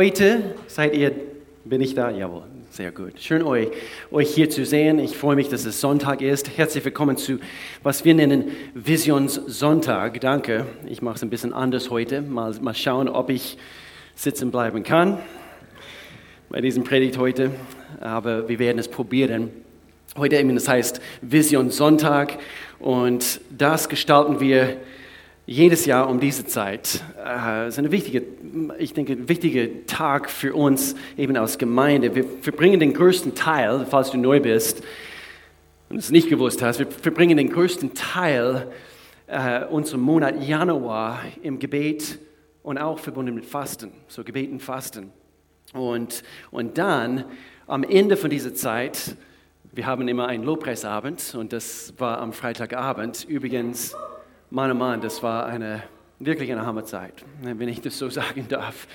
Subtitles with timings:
[0.00, 1.12] Heute seid ihr,
[1.62, 2.10] bin ich da?
[2.10, 3.20] Jawohl, sehr gut.
[3.20, 3.68] Schön euch,
[4.10, 4.98] euch hier zu sehen.
[4.98, 6.56] Ich freue mich, dass es Sonntag ist.
[6.56, 7.38] Herzlich willkommen zu,
[7.82, 10.18] was wir nennen Visionssonntag.
[10.22, 10.64] Danke.
[10.86, 12.22] Ich mache es ein bisschen anders heute.
[12.22, 13.58] Mal, mal schauen, ob ich
[14.14, 15.18] sitzen bleiben kann
[16.48, 17.50] bei diesem Predigt heute.
[18.00, 19.50] Aber wir werden es probieren.
[20.16, 22.38] Heute eben, das heißt Visionssonntag.
[22.78, 24.78] Und das gestalten wir
[25.50, 27.02] jedes Jahr um diese Zeit.
[27.18, 28.20] Äh, ist ein wichtiger,
[28.78, 32.14] ich denke, ein wichtiger Tag für uns eben als Gemeinde.
[32.14, 34.84] Wir verbringen den größten Teil, falls du neu bist
[35.88, 38.70] und es nicht gewusst hast, wir verbringen den größten Teil
[39.26, 42.20] äh, unserem Monat Januar im Gebet
[42.62, 45.10] und auch verbunden mit Fasten, so Gebet und Fasten.
[45.72, 47.24] Und, und dann
[47.66, 49.16] am Ende von dieser Zeit,
[49.72, 53.24] wir haben immer einen Lobpreisabend und das war am Freitagabend.
[53.24, 53.96] Übrigens,
[54.52, 55.84] Mann, oh Mann, das war eine,
[56.18, 58.88] wirklich eine Hammerzeit, wenn ich das so sagen darf.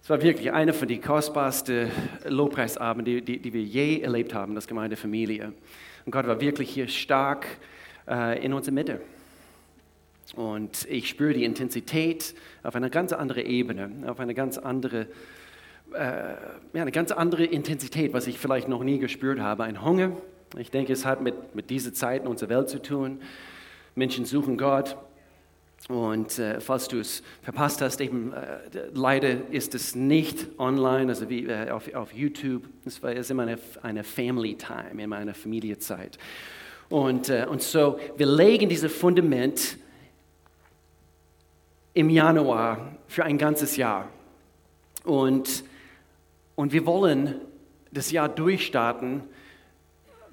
[0.00, 1.90] Es war wirklich einer von den kostbarsten
[2.24, 5.52] Lobpreisabenden, die, die, die, wir je erlebt haben, das Gemeindefamilie.
[6.06, 7.46] Und Gott war wirklich hier stark
[8.08, 9.00] äh, in unserer Mitte.
[10.36, 15.08] Und ich spüre die Intensität auf einer ganz anderen Ebene, auf eine ganz andere,
[15.94, 16.34] äh,
[16.74, 19.64] ja, eine ganz andere Intensität, was ich vielleicht noch nie gespürt habe.
[19.64, 20.12] Ein Hunger.
[20.56, 23.20] Ich denke, es hat mit, mit dieser Zeit in unserer Welt zu tun.
[23.94, 24.96] Menschen suchen Gott.
[25.88, 28.58] Und äh, falls du es verpasst hast, eben äh,
[28.92, 32.64] leider ist es nicht online, also wie äh, auf, auf YouTube.
[32.84, 36.18] Es war ist immer eine, eine Family Time, in meiner Familiezeit.
[36.90, 39.78] Und, äh, und so, wir legen dieses Fundament
[41.94, 44.08] im Januar für ein ganzes Jahr.
[45.04, 45.64] Und,
[46.56, 47.40] und wir wollen
[47.90, 49.22] das Jahr durchstarten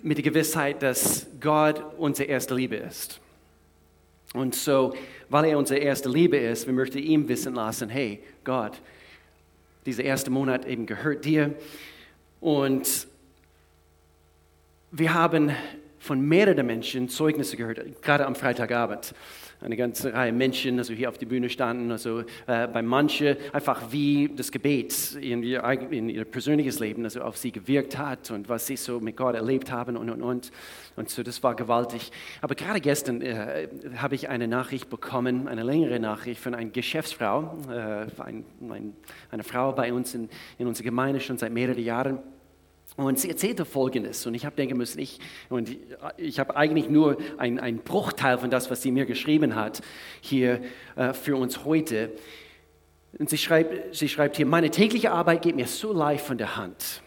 [0.02, 3.19] mit der Gewissheit, dass Gott unsere erste Liebe ist.
[4.33, 4.94] Und so,
[5.30, 8.81] weil er unsere erste Liebe ist, wir möchten ihm wissen lassen, hey Gott,
[9.86, 11.56] dieser erste Monat eben gehört dir.
[12.39, 13.08] Und
[14.92, 15.52] wir haben
[15.99, 19.14] von mehreren Menschen Zeugnisse gehört, gerade am Freitagabend
[19.61, 23.91] eine ganze Reihe Menschen, also hier auf der Bühne standen, also äh, bei manchen einfach
[23.91, 28.49] wie das Gebet in ihr, in ihr persönliches Leben also auf sie gewirkt hat und
[28.49, 30.51] was sie so mit Gott erlebt haben und und und
[30.95, 32.11] und so das war gewaltig.
[32.41, 37.57] Aber gerade gestern äh, habe ich eine Nachricht bekommen, eine längere Nachricht von einer Geschäftsfrau,
[37.69, 38.93] äh, ein, ein,
[39.31, 42.19] eine Frau bei uns in, in unserer Gemeinde schon seit mehreren Jahren.
[42.97, 45.19] Und sie erzählte Folgendes, und ich habe denken müssen, ich,
[45.49, 45.77] und
[46.17, 49.81] ich habe eigentlich nur einen Bruchteil von das, was sie mir geschrieben hat,
[50.19, 50.61] hier
[50.95, 52.11] äh, für uns heute.
[53.19, 56.57] Und sie schreibt, sie schreibt hier, meine tägliche Arbeit geht mir so leicht von der
[56.57, 57.03] Hand.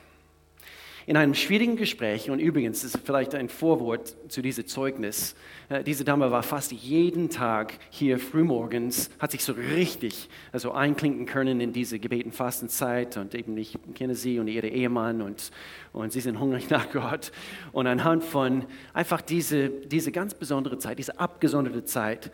[1.11, 5.35] In einem schwierigen Gespräch, und übrigens, das ist vielleicht ein Vorwort zu diesem Zeugnis,
[5.69, 11.27] äh, diese Dame war fast jeden Tag hier frühmorgens, hat sich so richtig also einklinken
[11.27, 15.51] können in diese gebeten Fastenzeit und eben ich kenne sie und ihre Ehemann und,
[15.93, 17.33] und sie sind hungrig nach Gott.
[17.73, 22.31] Und anhand von einfach diese, diese ganz besondere Zeit, diese abgesonderte Zeit,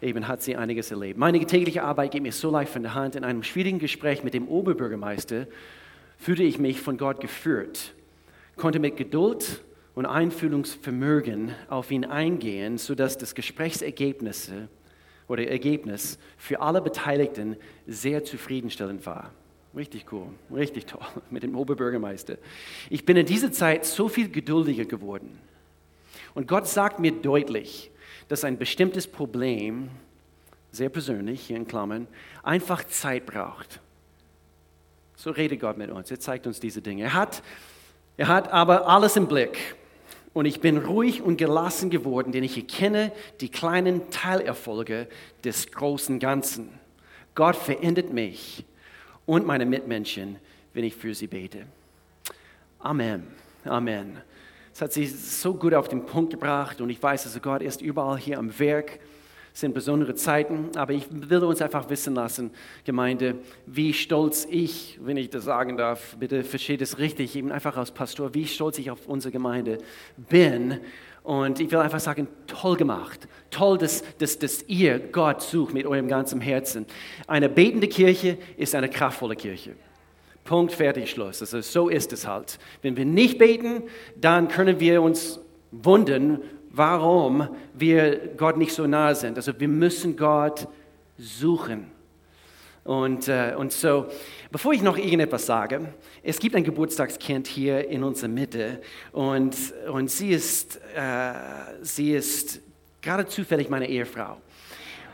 [0.00, 1.18] eben hat sie einiges erlebt.
[1.18, 3.16] Meine tägliche Arbeit geht mir so leicht von der Hand.
[3.16, 5.48] In einem schwierigen Gespräch mit dem Oberbürgermeister
[6.18, 7.94] fühlte ich mich von Gott geführt
[8.62, 9.60] konnte mit Geduld
[9.96, 14.52] und Einfühlungsvermögen auf ihn eingehen, sodass das Gesprächsergebnis
[15.26, 17.56] oder Ergebnis für alle Beteiligten
[17.88, 19.32] sehr zufriedenstellend war.
[19.74, 22.38] Richtig cool, richtig toll mit dem Oberbürgermeister.
[22.88, 25.40] Ich bin in dieser Zeit so viel geduldiger geworden.
[26.32, 27.90] Und Gott sagt mir deutlich,
[28.28, 29.88] dass ein bestimmtes Problem,
[30.70, 32.06] sehr persönlich, hier in Klammern,
[32.44, 33.80] einfach Zeit braucht.
[35.16, 36.12] So redet Gott mit uns.
[36.12, 37.02] Er zeigt uns diese Dinge.
[37.02, 37.42] Er hat
[38.22, 39.74] er hat aber alles im Blick.
[40.32, 43.10] Und ich bin ruhig und gelassen geworden, denn ich erkenne
[43.40, 45.08] die kleinen Teilerfolge
[45.42, 46.68] des großen Ganzen.
[47.34, 48.64] Gott verändert mich
[49.26, 50.36] und meine Mitmenschen,
[50.72, 51.66] wenn ich für sie bete.
[52.78, 53.26] Amen.
[53.64, 54.18] Amen.
[54.72, 57.82] Es hat sie so gut auf den Punkt gebracht und ich weiß, dass Gott ist
[57.82, 59.00] überall hier am Werk
[59.52, 62.50] sind besondere Zeiten, aber ich will uns einfach wissen lassen,
[62.84, 63.36] Gemeinde,
[63.66, 67.90] wie stolz ich, wenn ich das sagen darf, bitte versteht es richtig, eben einfach als
[67.90, 69.78] Pastor, wie stolz ich auf unsere Gemeinde
[70.16, 70.80] bin.
[71.22, 73.28] Und ich will einfach sagen, toll gemacht.
[73.50, 76.86] Toll, dass, dass, dass ihr Gott sucht mit eurem ganzen Herzen.
[77.26, 79.76] Eine betende Kirche ist eine kraftvolle Kirche.
[80.44, 81.40] Punkt, fertig, Schluss.
[81.40, 82.58] Also so ist es halt.
[82.80, 83.84] Wenn wir nicht beten,
[84.16, 85.38] dann können wir uns
[85.70, 86.40] wundern,
[86.72, 89.36] warum wir Gott nicht so nahe sind.
[89.36, 90.66] Also wir müssen Gott
[91.18, 91.90] suchen.
[92.84, 94.06] Und, äh, und so,
[94.50, 98.80] bevor ich noch irgendetwas sage, es gibt ein Geburtstagskind hier in unserer Mitte
[99.12, 99.54] und,
[99.88, 101.32] und sie, ist, äh,
[101.82, 102.60] sie ist
[103.00, 104.38] gerade zufällig meine Ehefrau.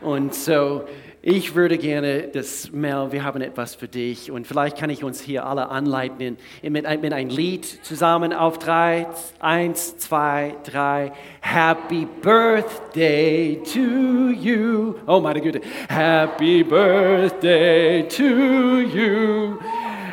[0.01, 0.85] Und so,
[1.21, 5.19] ich würde gerne das Mel, wir haben etwas für dich und vielleicht kann ich uns
[5.19, 9.05] hier alle anleiten mit, mit einem Lied zusammen auf drei.
[9.41, 11.11] Eins, zwei, drei.
[11.41, 14.95] Happy Birthday to you.
[15.05, 15.59] Oh meine Güte.
[15.89, 19.57] Happy Birthday to you.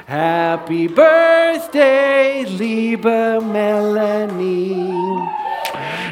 [0.08, 4.92] Happy Birthday, liebe Melanie.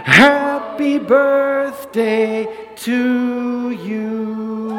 [0.04, 2.46] Happy Birthday
[2.84, 4.70] to you.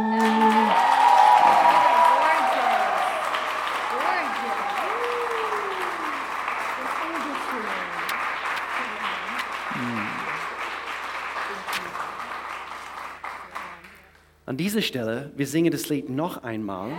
[14.45, 16.91] An dieser Stelle, wir singen das Lied noch einmal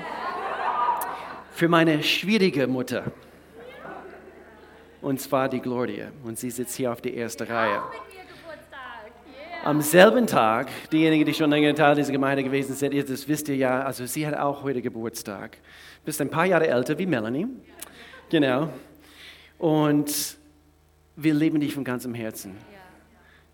[1.53, 3.05] für meine schwierige Mutter.
[5.01, 6.09] Und zwar die Gloria.
[6.25, 7.81] Und sie sitzt hier auf der ersten Reihe.
[9.65, 13.57] Am selben Tag, diejenigen, die schon länger Teil dieser Gemeinde gewesen sind, das wisst ihr
[13.57, 15.59] ja, also sie hat auch heute Geburtstag.
[16.05, 17.49] Bist ein paar Jahre älter wie Melanie.
[18.31, 18.71] Genau.
[19.59, 20.37] Und
[21.17, 22.57] wir lieben dich von ganzem Herzen.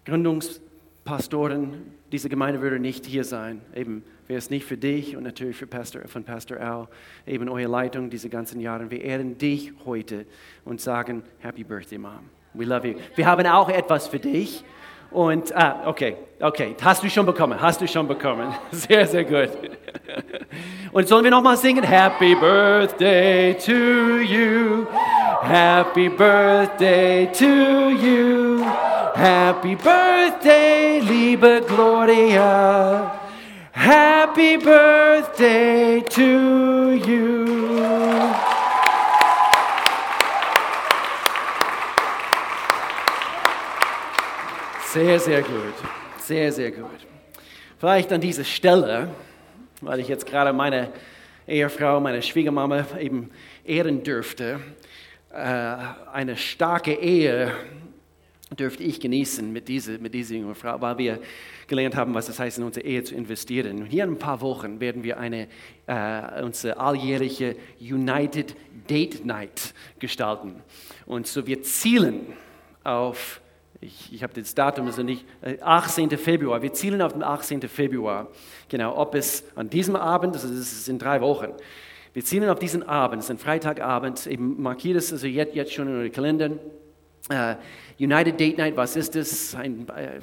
[0.04, 3.62] Gründungspastoren, diese Gemeinde würde nicht hier sein.
[3.74, 6.88] Eben wäre es nicht für dich und natürlich für Pastor, von Pastor Al,
[7.26, 8.90] eben eure Leitung diese ganzen Jahre.
[8.90, 10.26] Wir ehren dich heute
[10.64, 12.30] und sagen Happy Birthday, Mom.
[12.54, 12.98] We love you.
[13.14, 14.64] Wir haben auch etwas für dich.
[15.12, 18.54] Und, ah, okay, okay, hast du schon bekommen, hast du schon bekommen.
[18.70, 19.50] Sehr, sehr gut.
[20.92, 21.84] Und sollen wir nochmal singen?
[21.84, 24.86] Happy Birthday to you.
[25.42, 28.64] Happy Birthday to you.
[29.14, 33.12] Happy Birthday, liebe Gloria.
[33.72, 38.51] Happy Birthday to you.
[44.92, 45.74] Sehr, sehr gut.
[46.18, 47.06] Sehr, sehr gut.
[47.78, 49.08] Vielleicht an dieser Stelle,
[49.80, 50.92] weil ich jetzt gerade meine
[51.48, 53.30] Ehefrau, meine Schwiegermama eben
[53.64, 54.60] ehren dürfte,
[55.32, 55.36] äh,
[56.12, 57.52] eine starke Ehe
[58.58, 61.20] dürfte ich genießen mit dieser, mit dieser jungen Frau, weil wir
[61.68, 63.86] gelernt haben, was es heißt, in unsere Ehe zu investieren.
[63.86, 65.48] Hier in ein paar Wochen werden wir eine,
[65.86, 68.54] äh, unsere alljährliche United
[68.90, 70.56] Date Night gestalten.
[71.06, 72.34] Und so wir zielen
[72.84, 73.40] auf,
[73.82, 75.26] ich, ich habe das Datum, also nicht,
[75.60, 76.10] 18.
[76.10, 77.62] Äh, Februar, wir zielen auf den 18.
[77.62, 78.28] Februar.
[78.68, 81.48] Genau, ob es an diesem Abend, also das ist in drei Wochen,
[82.14, 85.72] wir zielen auf diesen Abend, es ist ein Freitagabend, eben markiert es also jetzt, jetzt
[85.72, 86.58] schon in euren Kalendern.
[87.30, 87.54] Uh,
[88.00, 89.54] United Date Night, was ist das?
[89.54, 90.20] Ein, äh,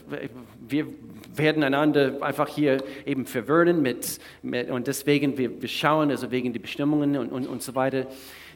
[0.60, 0.86] wir
[1.34, 6.52] werden einander einfach hier eben verwirren mit, mit und deswegen, wir, wir, schauen also wegen
[6.52, 8.06] die Bestimmungen und, und, und so weiter,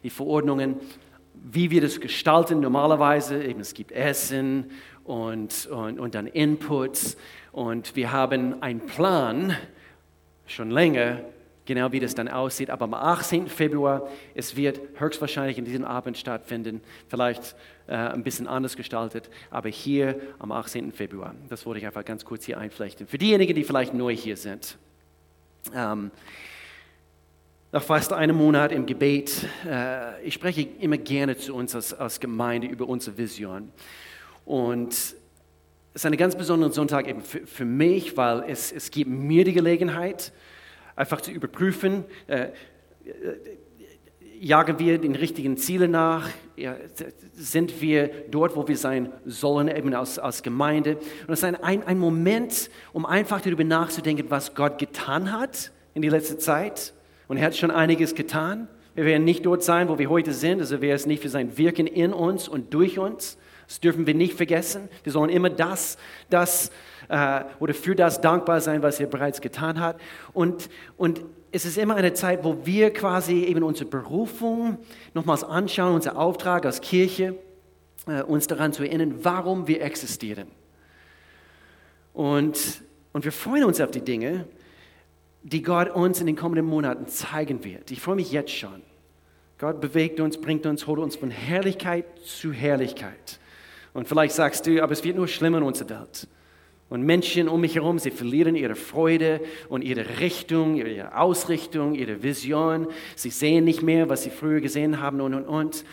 [0.03, 0.75] die Verordnungen,
[1.43, 3.43] wie wir das gestalten normalerweise.
[3.43, 4.71] Eben es gibt Essen
[5.03, 7.17] und, und, und dann Inputs
[7.51, 9.55] und wir haben einen Plan
[10.47, 11.21] schon länger,
[11.65, 12.69] genau wie das dann aussieht.
[12.69, 13.47] Aber am 18.
[13.47, 17.55] Februar, es wird höchstwahrscheinlich in diesem Abend stattfinden, vielleicht
[17.87, 20.91] äh, ein bisschen anders gestaltet, aber hier am 18.
[20.91, 21.35] Februar.
[21.49, 23.07] Das wollte ich einfach ganz kurz hier einflechten.
[23.07, 24.77] Für diejenigen, die vielleicht neu hier sind.
[25.73, 26.11] Ähm,
[27.71, 32.19] nach fast einem Monat im Gebet, äh, ich spreche immer gerne zu uns als, als
[32.19, 33.71] Gemeinde über unsere Vision.
[34.45, 35.15] Und es
[35.93, 39.53] ist ein ganz besonderer Sonntag eben für, für mich, weil es, es gibt mir die
[39.53, 40.33] Gelegenheit,
[40.95, 42.49] einfach zu überprüfen, äh,
[44.39, 46.29] jagen wir den richtigen Zielen nach?
[46.55, 46.75] Ja,
[47.33, 50.97] sind wir dort, wo wir sein sollen, eben als, als Gemeinde?
[51.27, 55.71] Und es ist ein, ein, ein Moment, um einfach darüber nachzudenken, was Gott getan hat
[55.93, 56.93] in die letzte Zeit.
[57.27, 58.67] Und er hat schon einiges getan.
[58.95, 61.57] Wir werden nicht dort sein, wo wir heute sind, also wäre es nicht für sein
[61.57, 63.37] Wirken in uns und durch uns.
[63.67, 64.89] Das dürfen wir nicht vergessen.
[65.03, 65.97] Wir sollen immer das,
[66.29, 66.71] das
[67.09, 69.99] äh, oder für das dankbar sein, was er bereits getan hat.
[70.33, 74.79] Und, und es ist immer eine Zeit, wo wir quasi eben unsere Berufung
[75.13, 77.35] nochmals anschauen, unser Auftrag als Kirche,
[78.07, 80.47] äh, uns daran zu erinnern, warum wir existieren.
[82.13, 84.45] Und, und wir freuen uns auf die Dinge,
[85.43, 87.91] die Gott uns in den kommenden Monaten zeigen wird.
[87.91, 88.81] Ich freue mich jetzt schon.
[89.57, 93.39] Gott bewegt uns, bringt uns, holt uns von Herrlichkeit zu Herrlichkeit.
[93.93, 96.27] Und vielleicht sagst du, aber es wird nur schlimmer in unserer Welt.
[96.89, 102.21] Und Menschen um mich herum, sie verlieren ihre Freude und ihre Richtung, ihre Ausrichtung, ihre
[102.21, 102.87] Vision.
[103.15, 105.85] Sie sehen nicht mehr, was sie früher gesehen haben und, und, und.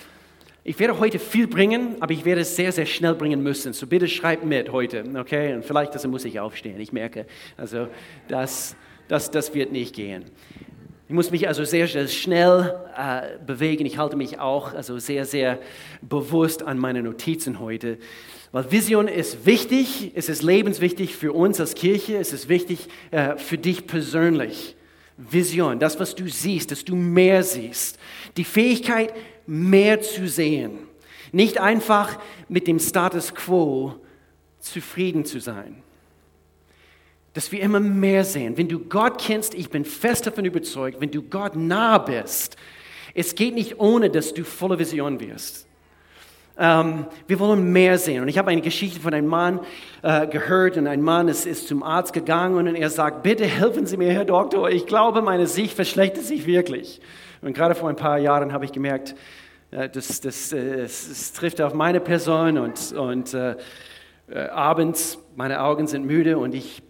[0.62, 3.72] Ich werde heute viel bringen, aber ich werde es sehr, sehr schnell bringen müssen.
[3.72, 5.54] So bitte schreib mit heute, okay?
[5.54, 7.26] Und vielleicht also muss ich aufstehen, ich merke.
[7.56, 7.88] Also
[8.28, 8.76] das,
[9.08, 10.24] das, das wird nicht gehen.
[11.10, 13.84] Ich muss mich also sehr, sehr schnell äh, bewegen.
[13.84, 15.58] Ich halte mich auch also sehr, sehr
[16.02, 17.98] bewusst an meine Notizen heute.
[18.52, 23.36] Weil Vision ist wichtig, es ist lebenswichtig für uns als Kirche, es ist wichtig äh,
[23.38, 24.76] für dich persönlich.
[25.16, 27.98] Vision, das, was du siehst, dass du mehr siehst.
[28.36, 29.12] Die Fähigkeit,
[29.48, 30.78] mehr zu sehen.
[31.32, 33.96] Nicht einfach mit dem Status quo
[34.60, 35.82] zufrieden zu sein.
[37.32, 38.56] Dass wir immer mehr sehen.
[38.56, 42.56] Wenn du Gott kennst, ich bin fest davon überzeugt, wenn du Gott nah bist,
[43.14, 45.66] es geht nicht ohne, dass du voller Vision wirst.
[46.58, 48.22] Ähm, wir wollen mehr sehen.
[48.22, 49.60] Und ich habe eine Geschichte von einem Mann
[50.02, 53.86] äh, gehört und ein Mann ist, ist zum Arzt gegangen und er sagt, bitte helfen
[53.86, 57.00] Sie mir, Herr Doktor, ich glaube, meine Sicht verschlechtert sich wirklich.
[57.40, 59.14] Und gerade vor ein paar Jahren habe ich gemerkt,
[59.70, 63.56] äh, das, das, äh, das, trifft auf meine Person und, und äh,
[64.28, 66.82] äh, abends, meine Augen sind müde und ich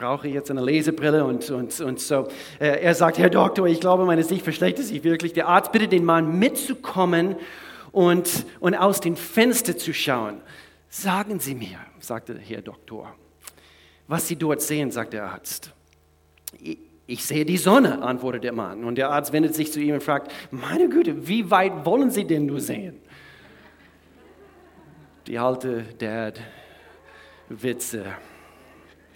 [0.00, 2.26] brauche jetzt eine Lesebrille und, und, und so.
[2.58, 5.34] Äh, er sagt, Herr Doktor, ich glaube, meine Sicht verschlechtert sich wirklich.
[5.34, 7.36] Der Arzt bittet den Mann mitzukommen
[7.92, 10.40] und, und aus dem Fenster zu schauen.
[10.88, 13.14] Sagen Sie mir, sagte der Herr Doktor,
[14.08, 15.74] was Sie dort sehen, sagt der Arzt.
[17.06, 18.84] Ich sehe die Sonne, antwortet der Mann.
[18.84, 22.24] Und der Arzt wendet sich zu ihm und fragt, meine Güte, wie weit wollen Sie
[22.24, 22.96] denn nur sehen?
[25.26, 28.06] Die alte Dad-Witze.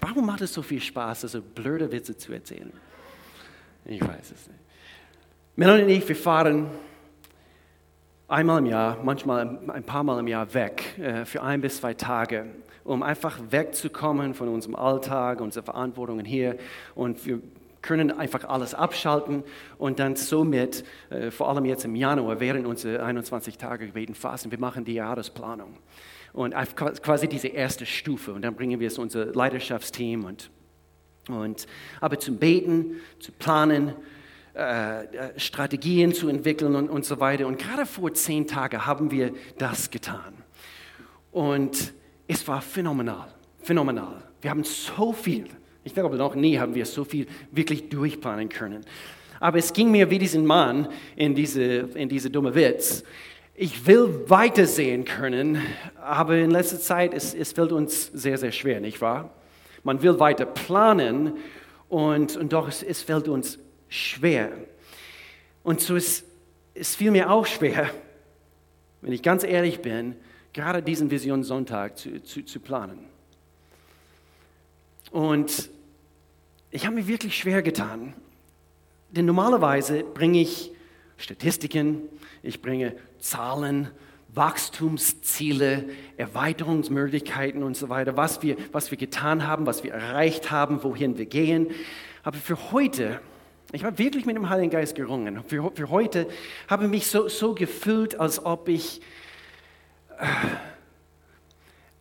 [0.07, 2.71] Warum macht es so viel Spaß, so blöde Witze zu erzählen?
[3.87, 4.61] Ich weiß es nicht.
[5.57, 6.67] Melanie und ich, wir fahren
[8.29, 11.95] einmal im Jahr, manchmal ein paar Mal im Jahr weg äh, für ein bis zwei
[11.95, 12.45] Tage,
[12.85, 16.59] um einfach wegzukommen von unserem Alltag, unseren Verantwortungen hier.
[16.95, 17.41] Und wir
[17.81, 19.43] können einfach alles abschalten
[19.79, 24.51] und dann somit, äh, vor allem jetzt im Januar, während unserer 21 Tage gebeten fasten,
[24.51, 25.79] wir machen die Jahresplanung.
[26.35, 28.35] Und quasi diese erste Stufe.
[28.35, 30.50] Und dann bringen wir es unser Leidenschaftsteam und,
[31.29, 31.67] und
[32.00, 33.95] aber zum Beten, zu planen,
[34.57, 37.47] äh, äh, Strategien zu entwickeln und, und so weiter.
[37.47, 40.35] Und gerade vor zehn Tagen haben wir das getan.
[41.31, 41.93] Und
[42.29, 44.23] es war phänomenal, phänomenal.
[44.41, 45.47] Wir haben so viel,
[45.83, 48.85] ich glaube noch nie haben wir so viel wirklich durchplanen können.
[49.41, 53.05] Aber es ging mir wie diesen Mann in diese, in diese dumme Witz.
[53.57, 55.63] Ich will weitersehen können,
[56.01, 59.33] aber in letzter Zeit, es, es fällt uns sehr, sehr schwer, nicht wahr?
[59.85, 61.37] Man will weiter planen
[61.89, 63.59] und, und doch es, es fällt uns
[63.89, 64.51] schwer.
[65.63, 66.25] Und so ist
[66.75, 67.91] es fiel mir auch schwer,
[69.01, 70.17] wenn ich ganz ehrlich bin,
[70.53, 73.07] gerade diesen Visionssonntag zu, zu, zu planen.
[75.13, 75.71] Und
[76.71, 78.15] ich habe mir wirklich schwer getan,
[79.11, 80.73] denn normalerweise bringe ich
[81.17, 82.03] Statistiken,
[82.45, 83.89] ich bringe Zahlen,
[84.29, 85.85] Wachstumsziele,
[86.17, 91.19] Erweiterungsmöglichkeiten und so weiter, was wir, was wir getan haben, was wir erreicht haben, wohin
[91.19, 91.71] wir gehen.
[92.23, 93.21] Aber für heute
[93.75, 95.43] ich habe wirklich mit dem Heiligen Geist gerungen.
[95.49, 96.29] Für, für heute
[96.69, 99.01] habe ich mich so, so gefühlt, als ob ich,
[100.17, 100.27] äh,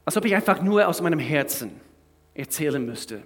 [0.05, 1.71] als ob ich einfach nur aus meinem Herzen
[2.35, 3.23] erzählen müsste.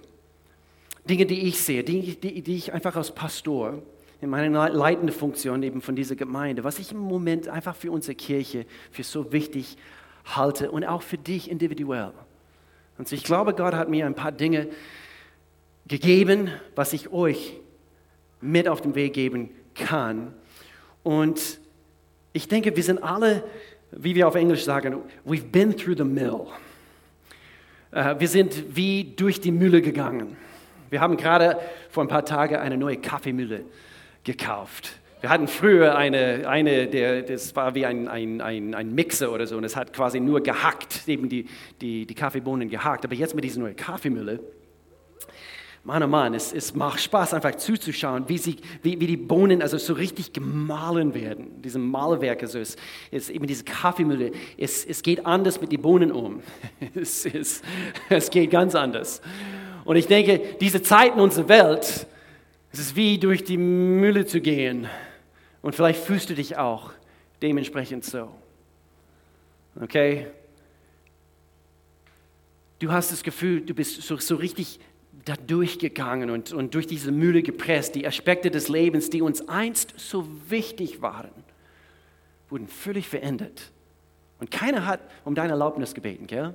[1.04, 3.82] Dinge, die ich sehe, Dinge, die, die ich einfach als Pastor
[4.20, 8.16] in meiner leitenden Funktion eben von dieser Gemeinde, was ich im Moment einfach für unsere
[8.16, 9.76] Kirche für so wichtig
[10.24, 12.12] halte und auch für dich individuell.
[12.98, 14.68] Und ich glaube, Gott hat mir ein paar Dinge
[15.86, 17.54] gegeben, was ich euch
[18.40, 20.34] mit auf den Weg geben kann.
[21.04, 21.60] Und
[22.32, 23.44] ich denke, wir sind alle,
[23.92, 26.48] wie wir auf Englisch sagen, we've been through the mill.
[27.92, 30.36] Äh, wir sind wie durch die Mühle gegangen.
[30.90, 31.58] Wir haben gerade
[31.90, 33.64] vor ein paar Tagen eine neue Kaffeemühle
[34.24, 35.00] gekauft.
[35.20, 39.46] Wir hatten früher eine, eine der, das war wie ein, ein, ein, ein Mixer oder
[39.46, 41.46] so, und es hat quasi nur gehackt, eben die,
[41.80, 43.04] die, die Kaffeebohnen gehackt.
[43.04, 44.40] Aber jetzt mit dieser neuen Kaffeemühle,
[45.88, 49.62] Mann, oh Mann, es, es macht Spaß, einfach zuzuschauen, wie, sie, wie, wie die Bohnen
[49.62, 51.62] also so richtig gemahlen werden.
[51.62, 52.78] Diese Mahlwerke, so ist,
[53.10, 54.32] ist eben diese Kaffeemühle.
[54.58, 56.42] Es, es geht anders mit den Bohnen um.
[56.94, 57.62] Es, es,
[58.10, 59.22] es geht ganz anders.
[59.84, 62.06] Und ich denke, diese Zeit in unserer Welt,
[62.72, 64.88] es ist wie durch die Mühle zu gehen.
[65.62, 66.92] Und vielleicht fühlst du dich auch
[67.42, 68.30] dementsprechend so.
[69.80, 70.26] Okay?
[72.78, 74.78] Du hast das Gefühl, du bist so, so richtig
[75.24, 77.94] da durchgegangen und, und durch diese Mühle gepresst.
[77.94, 81.30] Die Aspekte des Lebens, die uns einst so wichtig waren,
[82.48, 83.72] wurden völlig verändert.
[84.40, 86.54] Und keiner hat um deine Erlaubnis gebeten, gell?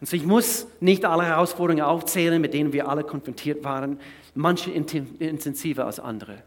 [0.00, 4.00] Und so ich muss nicht alle Herausforderungen aufzählen, mit denen wir alle konfrontiert waren,
[4.34, 6.42] manche intensiver als andere.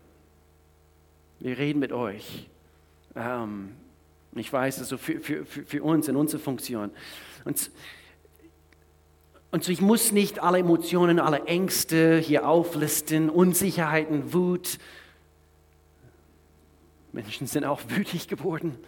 [1.39, 2.49] Wir reden mit euch.
[3.15, 3.73] Ähm,
[4.35, 6.91] ich weiß, also für, für, für uns in unserer Funktion.
[7.45, 7.69] Und
[9.53, 14.79] und so, ich muss nicht alle Emotionen, alle Ängste hier auflisten, Unsicherheiten, Wut.
[17.11, 18.79] Menschen sind auch wütig geworden.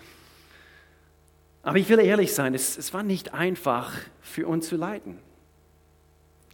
[1.65, 3.91] Aber ich will ehrlich sein, es, es war nicht einfach
[4.21, 5.17] für uns zu leiden.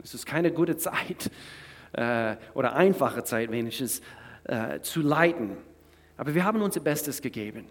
[0.02, 1.30] Es ist keine gute Zeit
[1.92, 4.02] äh, oder einfache Zeit wenigstens
[4.46, 5.58] äh, zu leiden.
[6.16, 7.66] Aber wir haben unser Bestes gegeben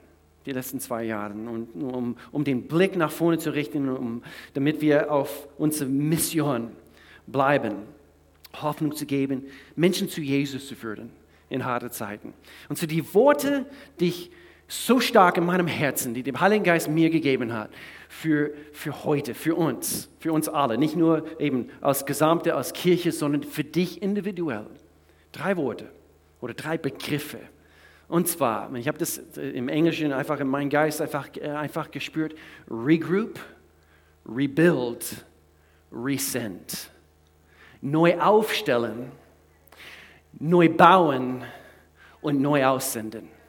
[0.46, 4.22] die letzten zwei Jahre, und, um, um den Blick nach vorne zu richten, um,
[4.54, 6.70] damit wir auf unsere Mission
[7.26, 7.76] bleiben,
[8.54, 9.44] Hoffnung zu geben,
[9.76, 11.10] Menschen zu Jesus zu führen
[11.50, 12.32] in harten Zeiten.
[12.68, 13.66] Und so die Worte,
[13.98, 14.30] die ich
[14.70, 17.70] so stark in meinem Herzen, die der Heilige Geist mir gegeben hat,
[18.08, 23.10] für, für heute, für uns, für uns alle, nicht nur eben als Gesamte, als Kirche,
[23.10, 24.66] sondern für dich individuell.
[25.32, 25.90] Drei Worte
[26.40, 27.38] oder drei Begriffe.
[28.06, 32.34] Und zwar, ich habe das im Englischen einfach in meinem Geist einfach, äh, einfach gespürt,
[32.68, 33.40] regroup,
[34.26, 35.24] rebuild,
[35.92, 36.90] resend.
[37.80, 39.10] Neu aufstellen,
[40.38, 41.42] neu bauen
[42.20, 43.39] und neu aussenden.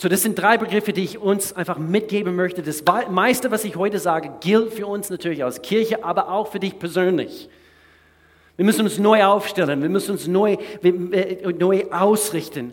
[0.00, 2.62] So, das sind drei Begriffe, die ich uns einfach mitgeben möchte.
[2.62, 6.58] Das meiste, was ich heute sage, gilt für uns natürlich als Kirche, aber auch für
[6.58, 7.50] dich persönlich.
[8.56, 10.56] Wir müssen uns neu aufstellen, wir müssen uns neu,
[11.58, 12.72] neu ausrichten,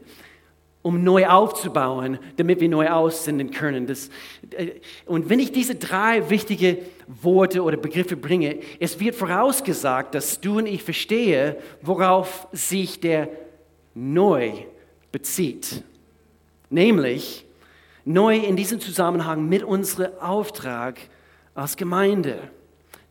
[0.84, 3.88] um neu aufzubauen, damit wir neu aussenden können.
[3.88, 4.10] Das,
[4.52, 10.40] äh, und wenn ich diese drei wichtige Worte oder Begriffe bringe, es wird vorausgesagt, dass
[10.40, 13.28] du und ich verstehe, worauf sich der
[13.94, 14.54] neu
[15.12, 15.84] bezieht.
[16.70, 17.46] Nämlich
[18.06, 21.00] neu in diesem Zusammenhang mit unserem Auftrag
[21.56, 22.52] als Gemeinde.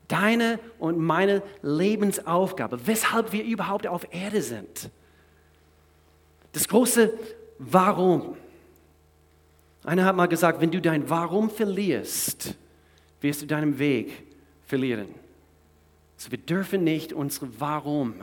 [0.09, 4.91] Deine und meine Lebensaufgabe, weshalb wir überhaupt auf Erde sind.
[6.53, 7.13] Das große
[7.59, 8.37] Warum.
[9.85, 12.55] Einer hat mal gesagt, wenn du dein Warum verlierst,
[13.21, 14.27] wirst du deinen Weg
[14.67, 15.09] verlieren.
[16.17, 18.15] Also wir dürfen nicht unsere Warum.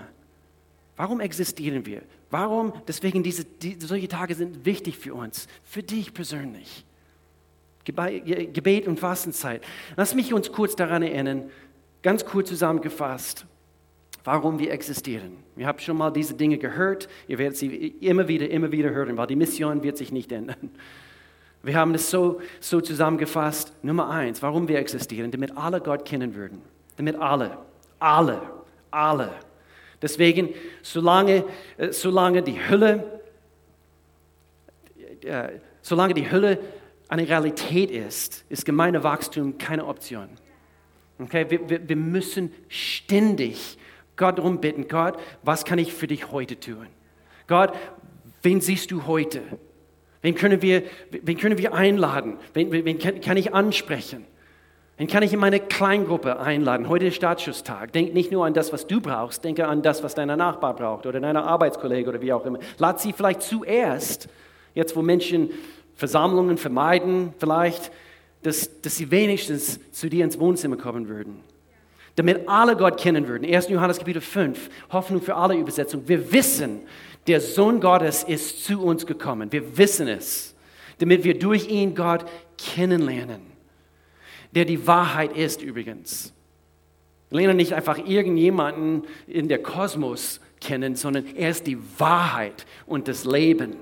[0.96, 2.02] Warum existieren wir?
[2.34, 2.74] Warum?
[2.88, 6.84] Deswegen diese, die, solche Tage sind wichtig für uns, für dich persönlich.
[7.86, 9.64] Gebet und Fastenzeit.
[9.98, 11.52] Lass mich uns kurz daran erinnern,
[12.02, 13.46] ganz kurz zusammengefasst,
[14.24, 15.38] warum wir existieren.
[15.56, 19.16] Wir haben schon mal diese Dinge gehört, ihr werdet sie immer wieder, immer wieder hören,
[19.16, 20.72] weil die Mission wird sich nicht ändern.
[21.62, 23.74] Wir haben es so, so zusammengefasst.
[23.84, 26.64] Nummer eins, warum wir existieren, damit alle Gott kennen würden.
[26.98, 27.60] Damit alle,
[28.00, 28.42] alle,
[28.90, 29.30] alle
[30.04, 30.50] Deswegen,
[30.82, 31.46] solange,
[31.78, 33.22] äh, solange die Hölle,
[35.24, 36.60] äh, solange die Hölle
[37.08, 40.28] eine Realität ist, ist Gemeindewachstum keine Option.
[41.20, 41.46] Okay?
[41.50, 43.78] Wir, wir, wir müssen ständig
[44.18, 46.88] Gott darum bitten, Gott, was kann ich für dich heute tun?
[47.48, 47.74] Gott,
[48.42, 49.42] wen siehst du heute?
[50.22, 52.38] Wen können wir, wen können wir einladen?
[52.54, 54.26] Wen, wen kann, kann ich ansprechen?
[54.98, 56.88] Dann kann ich in meine Kleingruppe einladen.
[56.88, 57.92] Heute ist Startschusstag.
[57.94, 61.08] Denk nicht nur an das, was du brauchst, denke an das, was dein Nachbar braucht
[61.08, 62.60] oder dein Arbeitskollege oder wie auch immer.
[62.78, 64.30] Lad sie vielleicht zuerst,
[64.76, 65.50] jetzt wo Menschen
[65.96, 67.92] Versammlungen vermeiden, vielleicht,
[68.44, 71.40] dass, dass sie wenigstens zu dir ins Wohnzimmer kommen würden.
[72.16, 73.52] Damit alle Gott kennen würden.
[73.52, 73.70] 1.
[73.70, 76.04] Johannes Kapitel 5, Hoffnung für alle Übersetzung.
[76.08, 76.82] Wir wissen,
[77.26, 79.52] der Sohn Gottes ist zu uns gekommen.
[79.52, 80.54] Wir wissen es,
[81.00, 82.26] damit wir durch ihn Gott
[82.60, 83.53] kennenlernen
[84.54, 86.34] der die Wahrheit ist übrigens.
[87.30, 93.26] Wir nicht einfach irgendjemanden in der Kosmos kennen, sondern er ist die Wahrheit und das
[93.26, 93.76] Leben.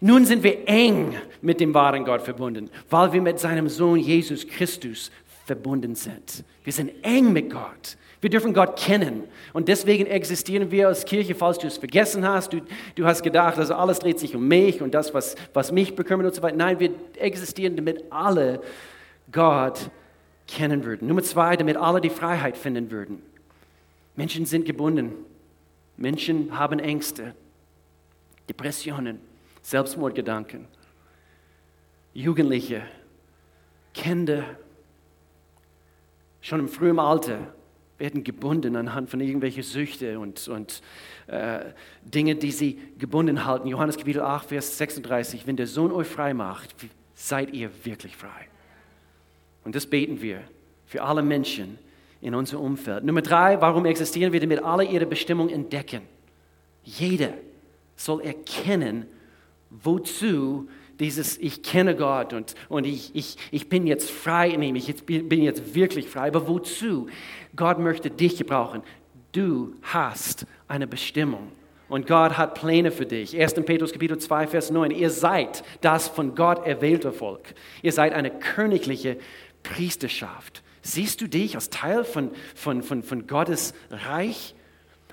[0.00, 4.46] Nun sind wir eng mit dem wahren Gott verbunden, weil wir mit seinem Sohn Jesus
[4.46, 5.10] Christus
[5.46, 6.44] verbunden sind.
[6.64, 7.96] Wir sind eng mit Gott.
[8.20, 9.24] Wir dürfen Gott kennen.
[9.52, 12.52] Und deswegen existieren wir als Kirche, falls du es vergessen hast.
[12.52, 12.60] Du,
[12.94, 16.26] du hast gedacht, also alles dreht sich um mich und das, was, was mich bekümmert
[16.26, 16.56] und so weiter.
[16.56, 18.60] Nein, wir existieren, damit alle
[19.32, 19.90] Gott
[20.46, 21.08] kennen würden.
[21.08, 23.22] Nummer zwei, damit alle die Freiheit finden würden.
[24.14, 25.12] Menschen sind gebunden.
[25.96, 27.34] Menschen haben Ängste,
[28.48, 29.20] Depressionen,
[29.62, 30.66] Selbstmordgedanken.
[32.14, 32.82] Jugendliche,
[33.92, 34.44] Kinder,
[36.40, 37.54] schon im frühen Alter
[37.98, 40.82] werden gebunden anhand von irgendwelchen Süchte und, und
[41.28, 41.60] äh,
[42.02, 43.68] Dinge, die sie gebunden halten.
[43.68, 46.74] Johannes Kapitel 8, Vers 36, wenn der Sohn euch frei macht,
[47.14, 48.48] seid ihr wirklich frei.
[49.66, 50.42] Und das beten wir
[50.86, 51.76] für alle Menschen
[52.20, 53.02] in unserem Umfeld.
[53.02, 56.02] Nummer drei, warum existieren wir, damit alle ihre Bestimmung entdecken.
[56.84, 57.30] Jeder
[57.96, 59.06] soll erkennen,
[59.70, 60.68] wozu
[61.00, 65.04] dieses Ich kenne Gott und, und ich, ich, ich bin jetzt frei in ihm, ich
[65.04, 67.08] bin jetzt wirklich frei, aber wozu?
[67.56, 68.82] Gott möchte dich gebrauchen.
[69.32, 71.50] Du hast eine Bestimmung.
[71.88, 73.38] Und Gott hat Pläne für dich.
[73.40, 73.54] 1.
[73.64, 74.90] Petrus Kapitel 2, Vers 9.
[74.90, 77.54] Ihr seid das von Gott erwählte Volk.
[77.82, 79.18] Ihr seid eine königliche
[79.66, 80.62] Priesterschaft.
[80.82, 84.54] Siehst du dich als Teil von, von, von, von Gottes Reich?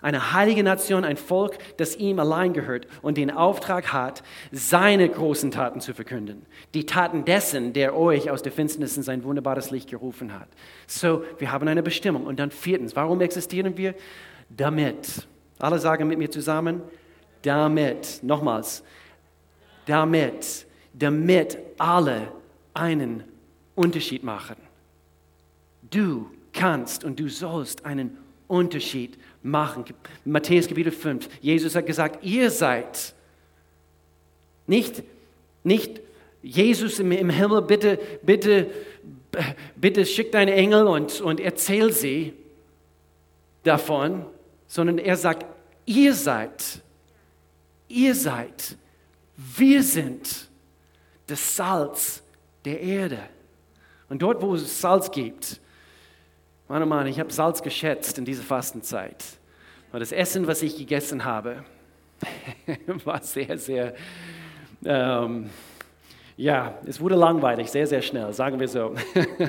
[0.04, 5.50] Eine heilige Nation, ein Volk, das ihm allein gehört und den Auftrag hat, seine großen
[5.50, 6.46] Taten zu verkünden.
[6.74, 10.50] Die Taten dessen, der euch aus der Finsternis in sein wunderbares Licht gerufen hat.
[10.88, 12.26] So, wir haben eine Bestimmung.
[12.26, 13.96] Und dann viertens, warum existieren wir?
[14.50, 15.26] Damit.
[15.58, 16.82] Alle sagen mit mir zusammen,
[17.42, 18.20] damit.
[18.24, 18.84] Nochmals,
[19.86, 20.68] damit.
[20.94, 22.28] Damit alle
[22.74, 23.24] einen
[23.75, 24.55] Unterschied machen.
[25.89, 29.86] Du kannst und du sollst einen Unterschied machen.
[30.25, 31.27] Matthäus Kapitel 5.
[31.41, 33.13] Jesus hat gesagt, ihr seid
[34.67, 35.03] nicht,
[35.63, 36.01] nicht
[36.41, 38.69] Jesus im, im Himmel, bitte, bitte,
[39.75, 42.33] bitte schick deine Engel und, und erzähl sie
[43.63, 44.25] davon,
[44.67, 45.45] sondern er sagt,
[45.86, 46.81] ihr seid,
[47.88, 48.77] ihr seid,
[49.36, 50.49] wir sind
[51.27, 52.21] das Salz
[52.65, 53.19] der Erde.
[54.13, 55.60] Und dort, wo es Salz gibt,
[56.69, 59.26] oh Mann, ich habe Salz geschätzt in dieser Fastenzeit.
[59.91, 61.63] Und das Essen, was ich gegessen habe,
[63.06, 63.95] war sehr, sehr,
[64.86, 65.49] ähm,
[66.38, 68.93] ja, es wurde langweilig, sehr, sehr schnell, sagen wir so.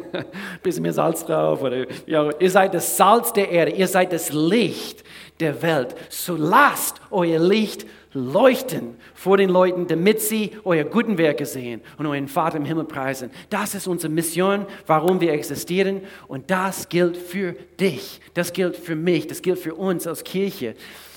[0.63, 1.61] Bisschen mehr Salz drauf.
[1.61, 5.05] Oder, ja, ihr seid das Salz der Erde, ihr seid das Licht
[5.41, 5.95] der Welt.
[6.09, 12.07] So lasst euer Licht leuchten vor den Leuten, damit sie eure guten Werke sehen und
[12.07, 13.31] euren Vater im Himmel preisen.
[13.51, 16.01] Das ist unsere Mission, warum wir existieren.
[16.29, 20.77] Und das gilt für dich, das gilt für mich, das gilt für uns als Kirche.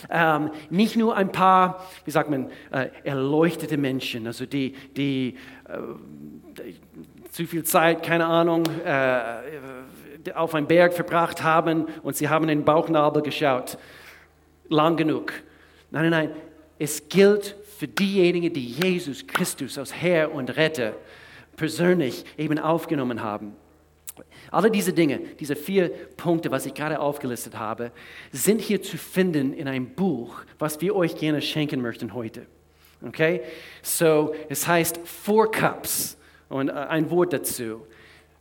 [0.10, 5.77] Ähm, nicht nur ein paar, wie sagt man, äh, erleuchtete Menschen, also die, die äh,
[7.31, 12.65] zu viel Zeit, keine Ahnung, äh, auf einem Berg verbracht haben und sie haben den
[12.65, 13.77] Bauchnabel geschaut.
[14.67, 15.31] Lang genug.
[15.89, 16.46] Nein, nein, nein
[16.79, 20.93] es gilt für diejenigen, die Jesus Christus als Herr und Retter
[21.55, 23.55] persönlich eben aufgenommen haben.
[24.51, 27.91] Alle diese Dinge, diese vier Punkte, was ich gerade aufgelistet habe,
[28.31, 32.47] sind hier zu finden in einem Buch, was wir euch gerne schenken möchten heute.
[33.05, 33.41] Okay?
[33.81, 36.17] So, es heißt Four Cups
[36.49, 37.85] und äh, ein Wort dazu.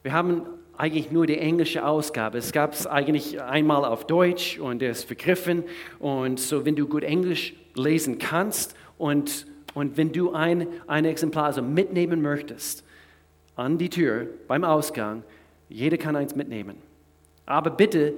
[0.03, 0.47] Wir haben
[0.77, 2.39] eigentlich nur die englische Ausgabe.
[2.39, 5.65] Es gab es eigentlich einmal auf Deutsch und der ist vergriffen.
[5.99, 11.45] Und so, wenn du gut Englisch lesen kannst und, und wenn du ein, ein Exemplar
[11.45, 12.85] also mitnehmen möchtest,
[13.57, 15.23] an die Tür beim Ausgang,
[15.69, 16.77] jeder kann eins mitnehmen.
[17.47, 18.13] Aber bitte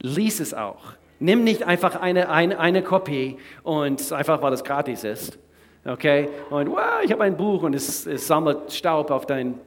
[0.00, 0.94] lies es auch.
[1.20, 5.38] Nimm nicht einfach eine, eine, eine Kopie und einfach, weil es gratis ist.
[5.84, 6.28] Okay?
[6.50, 9.60] Und wow, ich habe ein Buch und es, es sammelt Staub auf deinen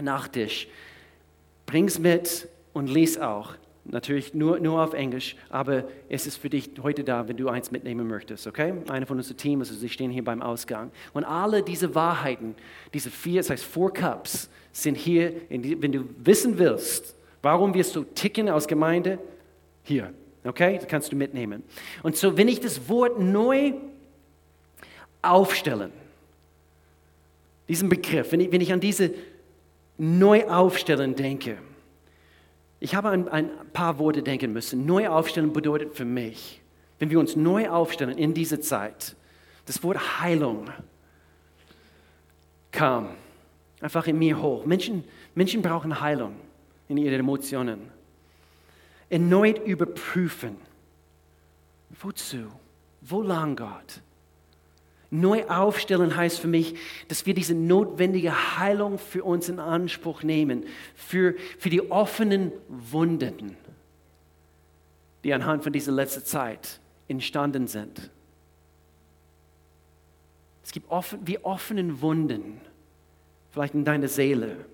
[0.00, 0.66] Nachttisch.
[1.66, 3.54] Bring's mit und lies auch.
[3.86, 7.70] Natürlich nur, nur auf Englisch, aber es ist für dich heute da, wenn du eins
[7.70, 8.72] mitnehmen möchtest, okay?
[8.88, 10.90] Einer von unserem Team, also sie stehen hier beim Ausgang.
[11.12, 12.54] Und alle diese Wahrheiten,
[12.94, 17.84] diese vier, das heißt four Cups, sind hier, die, wenn du wissen willst, warum wir
[17.84, 19.18] so ticken aus Gemeinde,
[19.82, 20.78] hier, okay?
[20.78, 21.62] Das kannst du mitnehmen.
[22.02, 23.74] Und so, wenn ich das Wort neu
[25.20, 25.92] aufstellen,
[27.68, 29.12] diesen Begriff, wenn ich, wenn ich an diese
[29.98, 31.58] neu aufstellen denke,
[32.84, 34.84] ich habe an ein paar Worte denken müssen.
[34.84, 36.60] Neu aufstellen bedeutet für mich,
[36.98, 39.16] wenn wir uns neu aufstellen in dieser Zeit,
[39.64, 40.68] das Wort Heilung
[42.70, 43.08] kam
[43.80, 44.66] einfach in mir hoch.
[44.66, 45.02] Menschen,
[45.34, 46.36] Menschen brauchen Heilung
[46.86, 47.90] in ihren Emotionen.
[49.08, 50.56] Erneut überprüfen.
[52.02, 52.48] Wozu?
[53.00, 54.02] Wo lang, Gott?
[55.20, 56.74] Neu aufstellen heißt für mich,
[57.06, 60.64] dass wir diese notwendige Heilung für uns in Anspruch nehmen,
[60.96, 63.56] für, für die offenen Wunden,
[65.22, 68.10] die anhand von dieser letzten Zeit entstanden sind.
[70.64, 72.60] Es gibt offen, wie offenen Wunden,
[73.52, 74.64] vielleicht in deiner Seele,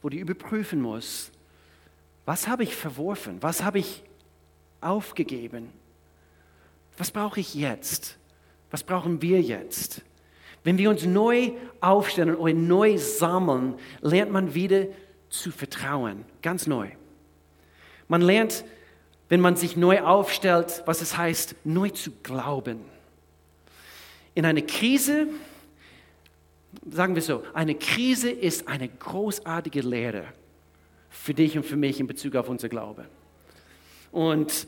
[0.00, 1.30] wo du überprüfen musst,
[2.24, 4.02] was habe ich verworfen, was habe ich
[4.80, 5.70] aufgegeben,
[6.96, 8.17] was brauche ich jetzt?
[8.70, 10.02] Was brauchen wir jetzt?
[10.64, 14.86] Wenn wir uns neu aufstellen oder neu sammeln, lernt man wieder
[15.30, 16.88] zu vertrauen, ganz neu.
[18.08, 18.64] Man lernt,
[19.28, 22.80] wenn man sich neu aufstellt, was es heißt, neu zu glauben.
[24.34, 25.28] In einer Krise,
[26.90, 30.24] sagen wir so, eine Krise ist eine großartige Lehre
[31.10, 33.06] für dich und für mich in Bezug auf unser Glaube.
[34.12, 34.66] Und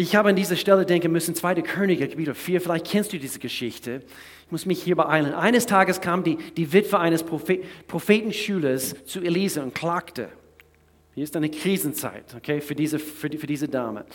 [0.00, 1.56] ich habe an dieser Stelle denken müssen, 2.
[1.56, 4.00] Könige, Kapitel 4, vielleicht kennst du diese Geschichte.
[4.46, 5.34] Ich muss mich hier beeilen.
[5.34, 10.30] Eines Tages kam die, die Witwe eines Prophet, Prophetenschülers zu Elise und klagte.
[11.14, 14.06] Hier ist eine Krisenzeit okay, für, diese, für, die, für diese Dame.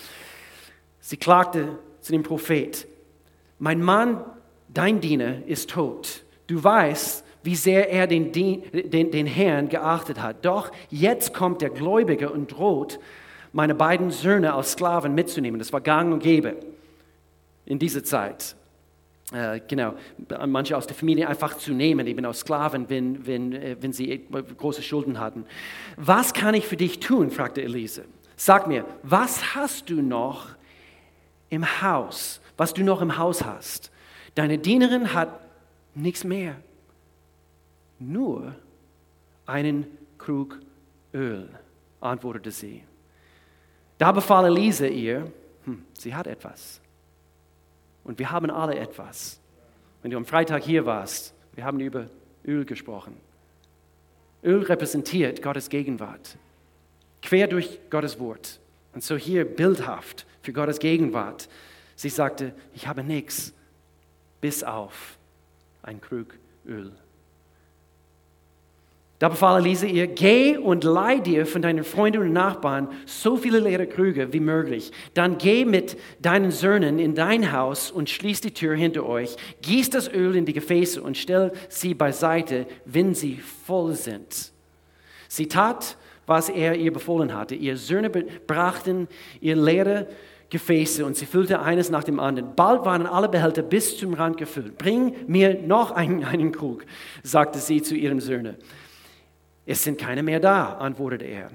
[1.01, 2.87] Sie klagte zu dem Prophet,
[3.59, 4.23] mein Mann,
[4.69, 6.23] dein Diener, ist tot.
[6.47, 10.45] Du weißt, wie sehr er den, den, den Herrn geachtet hat.
[10.45, 12.99] Doch jetzt kommt der Gläubige und droht,
[13.55, 15.59] meine beiden Söhne als Sklaven mitzunehmen.
[15.59, 16.57] Das war gang und gäbe
[17.65, 18.53] in dieser Zeit.
[19.31, 19.93] Äh, genau,
[20.45, 24.27] manche aus der Familie einfach zu nehmen, eben aus Sklaven, wenn, wenn, äh, wenn sie
[24.57, 25.45] große Schulden hatten.
[25.95, 27.31] Was kann ich für dich tun?
[27.31, 28.03] fragte Elise.
[28.35, 30.49] Sag mir, was hast du noch
[31.49, 33.89] im Haus, was du noch im Haus hast?
[34.35, 35.29] Deine Dienerin hat
[35.95, 36.57] nichts mehr,
[37.99, 38.53] nur
[39.45, 39.87] einen
[40.17, 40.59] Krug
[41.13, 41.47] Öl,
[42.01, 42.83] antwortete sie.
[43.97, 45.31] Da befahl Elise ihr,
[45.63, 46.81] hm, sie hat etwas.
[48.03, 49.39] Und wir haben alle etwas.
[50.01, 52.07] Wenn du am Freitag hier warst, wir haben über
[52.45, 53.17] Öl gesprochen.
[54.43, 56.37] Öl repräsentiert Gottes Gegenwart,
[57.21, 58.59] quer durch Gottes Wort.
[58.93, 61.49] Und so hier bildhaft für Gottes Gegenwart.
[61.95, 63.53] Sie sagte, ich habe nichts,
[64.41, 65.17] bis auf
[65.81, 66.27] ein Krug
[66.67, 66.91] Öl.
[69.17, 73.59] Da befahl Elise ihr, geh und leih dir von deinen Freunden und Nachbarn so viele
[73.59, 74.91] leere Krüge wie möglich.
[75.13, 79.37] Dann geh mit deinen Söhnen in dein Haus und schließ die Tür hinter euch.
[79.61, 84.51] Gieß das Öl in die Gefäße und stell sie beiseite, wenn sie voll sind.
[85.29, 87.55] Sie tat, was er ihr befohlen hatte.
[87.55, 89.07] Ihr Söhne brachten
[89.39, 90.07] ihr leere
[90.49, 92.53] Gefäße und sie füllte eines nach dem anderen.
[92.55, 94.77] Bald waren alle Behälter bis zum Rand gefüllt.
[94.77, 96.85] Bring mir noch einen, einen Krug,
[97.23, 98.55] sagte sie zu ihren Söhnen.
[99.65, 101.51] Es sind keine mehr da, antwortete er.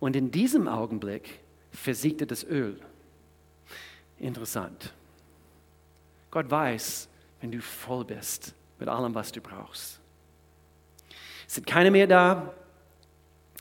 [0.00, 1.40] Und in diesem Augenblick
[1.72, 2.78] versiegte das Öl.
[4.18, 4.92] Interessant.
[6.30, 7.08] Gott weiß,
[7.40, 10.00] wenn du voll bist mit allem, was du brauchst.
[11.46, 12.52] Es sind keine mehr da.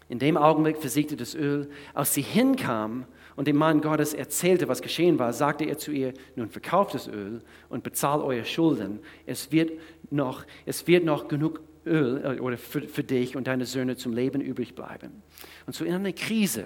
[0.10, 1.70] In dem Augenblick versiegte das Öl.
[1.94, 6.14] Als sie hinkam und dem Mann Gottes erzählte, was geschehen war, sagte er zu ihr,
[6.36, 9.00] nun verkauft das Öl und bezahlt eure Schulden.
[9.26, 9.72] Es wird
[10.10, 14.14] noch, es wird noch genug Öl äh, oder für, für dich und deine Söhne zum
[14.14, 15.24] Leben übrig bleiben.
[15.66, 16.66] Und so in einer Krise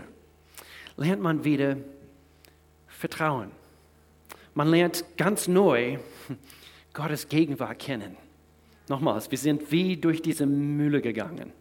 [0.98, 1.78] lernt man wieder
[2.88, 3.52] Vertrauen.
[4.54, 5.98] Man lernt ganz neu
[6.94, 8.18] Gottes Gegenwart kennen.
[8.90, 11.54] Nochmals, wir sind wie durch diese Mühle gegangen.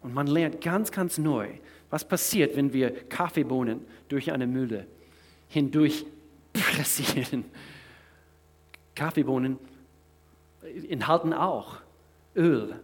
[0.00, 1.48] Und man lernt ganz, ganz neu,
[1.90, 4.86] was passiert, wenn wir Kaffeebohnen durch eine Mühle
[5.48, 6.06] hindurch
[6.52, 7.44] pressieren.
[8.94, 9.58] Kaffeebohnen
[10.88, 11.78] enthalten auch
[12.38, 12.80] Öl.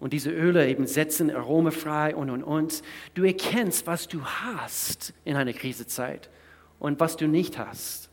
[0.00, 2.82] Und diese Öle eben setzen Arome frei und, und, und.
[3.14, 6.30] Du erkennst, was du hast in einer Krisezeit
[6.78, 8.08] und was du nicht hast.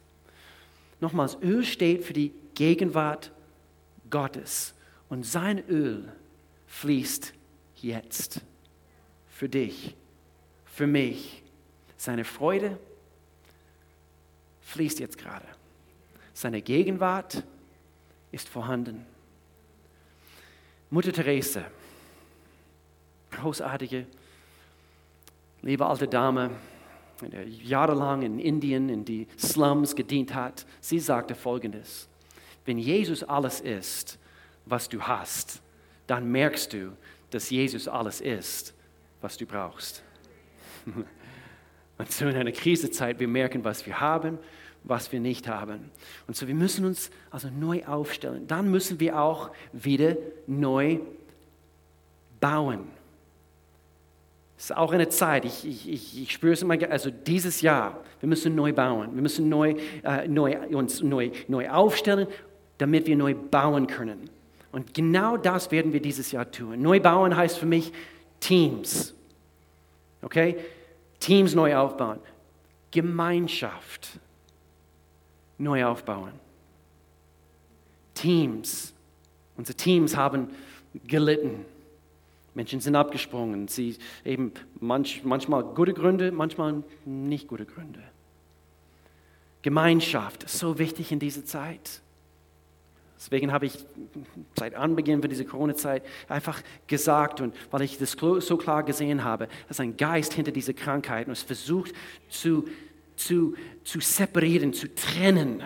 [0.99, 3.31] Nochmals, Öl steht für die Gegenwart
[4.09, 4.73] Gottes.
[5.09, 6.11] Und sein Öl
[6.67, 7.33] fließt
[7.75, 8.41] jetzt.
[9.29, 9.95] Für dich,
[10.65, 11.43] für mich.
[11.97, 12.79] Seine Freude
[14.61, 15.45] fließt jetzt gerade.
[16.33, 17.43] Seine Gegenwart
[18.31, 19.05] ist vorhanden.
[20.95, 21.65] Mutter Therese,
[23.31, 24.05] großartige,
[25.61, 26.51] liebe alte Dame,
[27.21, 32.07] die jahrelang in Indien in die Slums gedient hat, sie sagte folgendes,
[32.63, 34.17] wenn Jesus alles ist,
[34.65, 35.61] was du hast,
[36.07, 36.95] dann merkst du,
[37.29, 38.73] dass Jesus alles ist,
[39.19, 40.01] was du brauchst.
[41.97, 44.39] Und so in einer Krisezeit, wir merken, was wir haben
[44.87, 45.91] was wir nicht haben.
[46.27, 48.47] Und so, wir müssen uns also neu aufstellen.
[48.47, 50.15] Dann müssen wir auch wieder
[50.47, 50.99] neu
[52.39, 52.87] bauen.
[54.57, 58.03] Es ist auch eine Zeit, ich, ich, ich, ich spüre es immer, also dieses Jahr,
[58.21, 59.13] wir müssen neu bauen.
[59.13, 62.27] Wir müssen neu, äh, neu, uns neu, neu aufstellen,
[62.77, 64.29] damit wir neu bauen können.
[64.71, 66.81] Und genau das werden wir dieses Jahr tun.
[66.81, 67.91] Neu bauen heißt für mich
[68.39, 69.13] Teams.
[70.21, 70.57] Okay?
[71.19, 72.19] Teams neu aufbauen.
[72.91, 74.19] Gemeinschaft
[75.57, 76.33] neu aufbauen.
[78.13, 78.93] Teams,
[79.57, 80.49] unsere Teams haben
[81.07, 81.65] gelitten.
[82.53, 83.67] Menschen sind abgesprungen.
[83.67, 88.01] Sie eben manch, manchmal gute Gründe, manchmal nicht gute Gründe.
[89.61, 92.01] Gemeinschaft ist so wichtig in dieser Zeit.
[93.17, 93.77] Deswegen habe ich
[94.55, 99.47] seit Anbeginn von dieser Corona-Zeit einfach gesagt und weil ich das so klar gesehen habe,
[99.67, 101.93] dass ein Geist hinter dieser Krankheit und es versucht
[102.29, 102.65] zu
[103.15, 105.63] zu, zu separieren, zu trennen,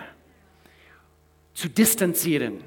[1.54, 2.62] zu distanzieren.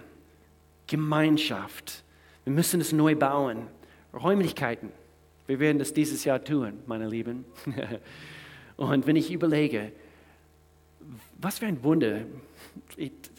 [0.87, 2.03] Gemeinschaft.
[2.43, 3.67] Wir müssen es neu bauen.
[4.13, 4.91] Räumlichkeiten.
[5.47, 7.45] Wir werden das dieses Jahr tun, meine Lieben.
[8.77, 9.91] Und wenn ich überlege,
[11.37, 12.21] was für ein Wunder.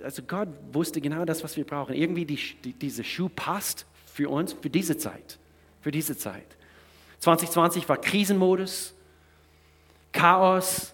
[0.03, 1.95] Also Gott wusste genau das, was wir brauchen.
[1.95, 5.39] Irgendwie die, die, diese Schuh passt für uns, für diese Zeit.
[5.81, 6.47] Für diese Zeit.
[7.21, 8.95] 2020 war Krisenmodus,
[10.13, 10.94] Chaos,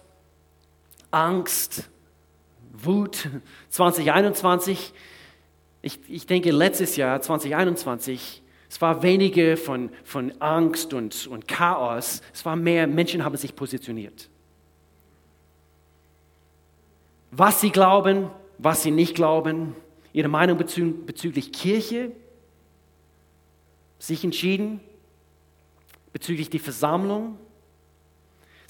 [1.11, 1.89] Angst,
[2.73, 3.29] Wut.
[3.69, 4.93] 2021
[5.81, 12.21] Ich, ich denke, letztes Jahr, 2021, es war weniger von, von Angst und, und Chaos,
[12.33, 14.29] es war mehr, Menschen haben sich positioniert.
[17.31, 19.75] Was sie glauben, was sie nicht glauben,
[20.13, 22.11] ihre Meinung bezü bezüglich Kirche,
[23.97, 24.79] sich entschieden,
[26.13, 27.37] bezüglich die Versammlung.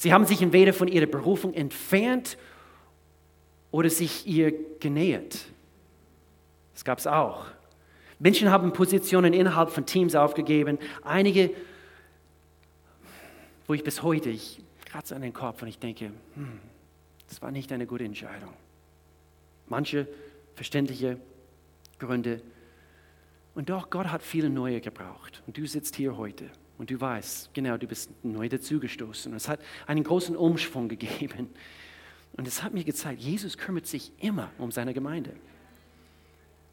[0.02, 2.36] Sie haben sich entweder von ihrer Berufung entfernt
[3.70, 5.46] oder sich ihr genähert.
[6.74, 7.46] Das gab es auch.
[8.18, 10.80] Menschen haben Positionen innerhalb von Teams aufgegeben.
[11.04, 11.52] Einige,
[13.68, 16.60] wo ich bis heute, ich kratze an den Kopf und ich denke, hm,
[17.30, 18.56] das war nicht eine gute Entscheidung.
[19.68, 20.08] Manche
[20.56, 21.20] verständliche
[22.00, 22.42] Gründe.
[23.54, 25.44] Und doch, Gott hat viele neue gebraucht.
[25.46, 26.50] Und du sitzt hier heute
[26.82, 29.32] und du weißt, genau, du bist neu dazugestoßen.
[29.36, 31.50] Es hat einen großen Umschwung gegeben.
[32.34, 35.36] Und es hat mir gezeigt, Jesus kümmert sich immer um seine Gemeinde.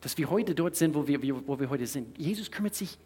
[0.00, 2.16] Dass wir heute dort sind, wo wir, wo wir heute sind.
[2.16, 2.96] Jesus kümmert sich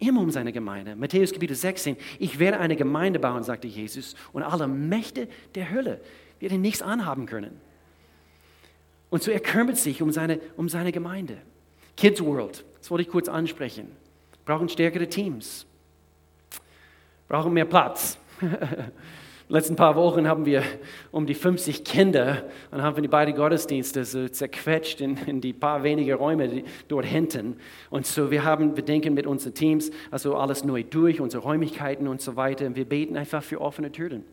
[0.00, 0.96] immer um seine Gemeinde.
[0.96, 6.00] Matthäus Kapitel 16, ich werde eine Gemeinde bauen, sagte Jesus, und alle Mächte der Hölle
[6.40, 7.60] werden nichts anhaben können.
[9.10, 11.38] Und so er kümmert sich um seine, um seine Gemeinde.
[11.96, 13.92] Kids World, das wollte ich kurz ansprechen,
[14.44, 15.67] brauchen stärkere Teams,
[17.28, 18.18] brauchen mehr Platz.
[18.40, 18.46] Die
[19.52, 20.62] letzten paar Wochen haben wir
[21.12, 25.82] um die 50 Kinder und haben die beiden Gottesdienste so zerquetscht in, in die paar
[25.82, 27.56] wenige Räume die, dort hinten.
[27.90, 32.08] Und so wir haben, wir denken mit unseren Teams, also alles neu durch, unsere Räumlichkeiten
[32.08, 32.66] und so weiter.
[32.66, 34.24] Und wir beten einfach für offene Türen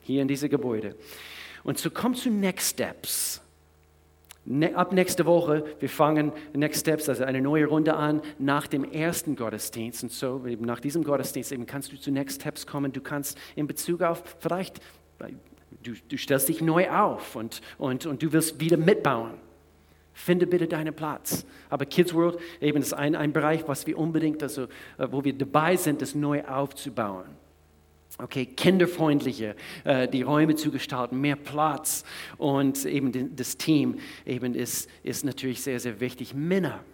[0.00, 0.96] hier in diese Gebäude.
[1.64, 3.39] Und so kommt zu Next Steps.
[4.46, 8.84] Ne, ab nächste Woche, wir fangen Next Steps, also eine neue Runde an, nach dem
[8.84, 10.02] ersten Gottesdienst.
[10.02, 12.92] Und so, eben nach diesem Gottesdienst, eben kannst du zu Next Steps kommen.
[12.92, 14.80] Du kannst in Bezug auf, vielleicht,
[15.82, 19.34] du, du stellst dich neu auf und, und, und du willst wieder mitbauen.
[20.14, 21.44] Finde bitte deinen Platz.
[21.68, 24.64] Aber Kids World eben ist ein, ein Bereich, was wir unbedingt, also,
[24.98, 27.39] äh, wo wir dabei sind, das neu aufzubauen
[28.22, 29.54] okay, kinderfreundlicher,
[29.84, 32.04] äh, die Räume zu gestalten, mehr Platz
[32.38, 36.34] und eben das Team eben ist, ist natürlich sehr, sehr wichtig.
[36.34, 36.84] Männer,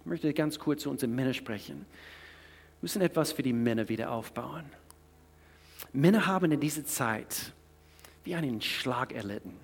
[0.00, 1.78] ich möchte ganz kurz zu unseren Männern sprechen.
[1.78, 4.64] Wir müssen etwas für die Männer wieder aufbauen.
[5.92, 7.52] Männer haben in dieser Zeit
[8.24, 9.54] wie einen Schlag erlitten.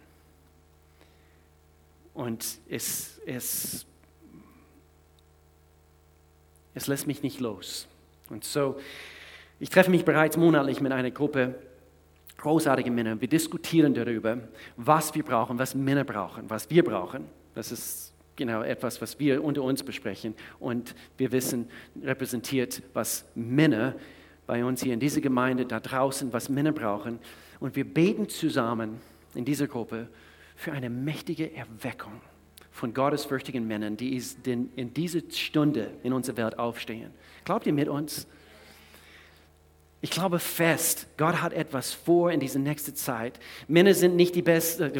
[2.14, 3.86] Und es, es,
[6.74, 7.86] es lässt mich nicht los.
[8.28, 8.78] Und so,
[9.62, 11.54] ich treffe mich bereits monatlich mit einer Gruppe
[12.38, 13.20] großartiger Männer.
[13.20, 14.38] Wir diskutieren darüber,
[14.76, 17.26] was wir brauchen, was Männer brauchen, was wir brauchen.
[17.54, 20.34] Das ist genau etwas, was wir unter uns besprechen.
[20.58, 21.68] Und wir wissen,
[22.02, 23.94] repräsentiert, was Männer
[24.48, 27.20] bei uns hier in dieser Gemeinde, da draußen, was Männer brauchen.
[27.60, 29.00] Und wir beten zusammen
[29.36, 30.08] in dieser Gruppe
[30.56, 32.20] für eine mächtige Erweckung
[32.72, 37.12] von gottesfürchtigen Männern, die in dieser Stunde in unserer Welt aufstehen.
[37.44, 38.26] Glaubt ihr mit uns?
[40.04, 43.38] Ich glaube fest, Gott hat etwas vor in dieser nächsten Zeit.
[43.68, 44.90] Männer sind nicht die besten,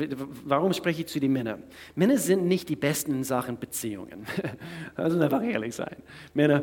[0.45, 1.65] warum spreche ich zu den Männern?
[1.97, 4.27] Männer sind nicht die besten in Sachen Beziehungen.
[4.95, 5.97] Also einfach ehrlich sein.
[6.35, 6.63] Männer,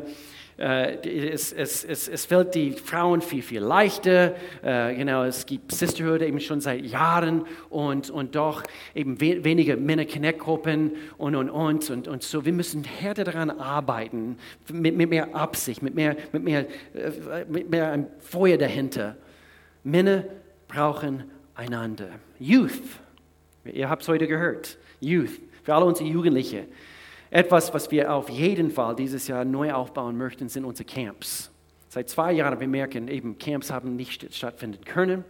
[0.60, 4.34] es, es, es, es fällt die Frauen viel, viel leichter.
[4.62, 8.62] Äh, genau, es gibt Sisterhood eben schon seit Jahren und, und doch
[8.94, 12.44] eben we weniger Männer-Connect-Gruppen und, und, und, und, und so.
[12.44, 14.36] Wir müssen härter daran arbeiten,
[14.70, 19.16] mit, mit mehr Absicht, mit mehr, mit, mehr, äh, mit mehr Feuer dahinter.
[19.82, 20.24] Männer
[20.68, 22.10] brauchen einander.
[22.38, 22.82] Youth,
[23.64, 24.76] ihr habt es heute gehört.
[25.00, 26.66] Youth, für alle unsere Jugendliche.
[27.30, 31.50] Etwas, was wir auf jeden Fall dieses Jahr neu aufbauen möchten, sind unsere Camps.
[31.88, 35.24] Seit zwei Jahren wir merken, eben Camps haben nicht stattfinden können.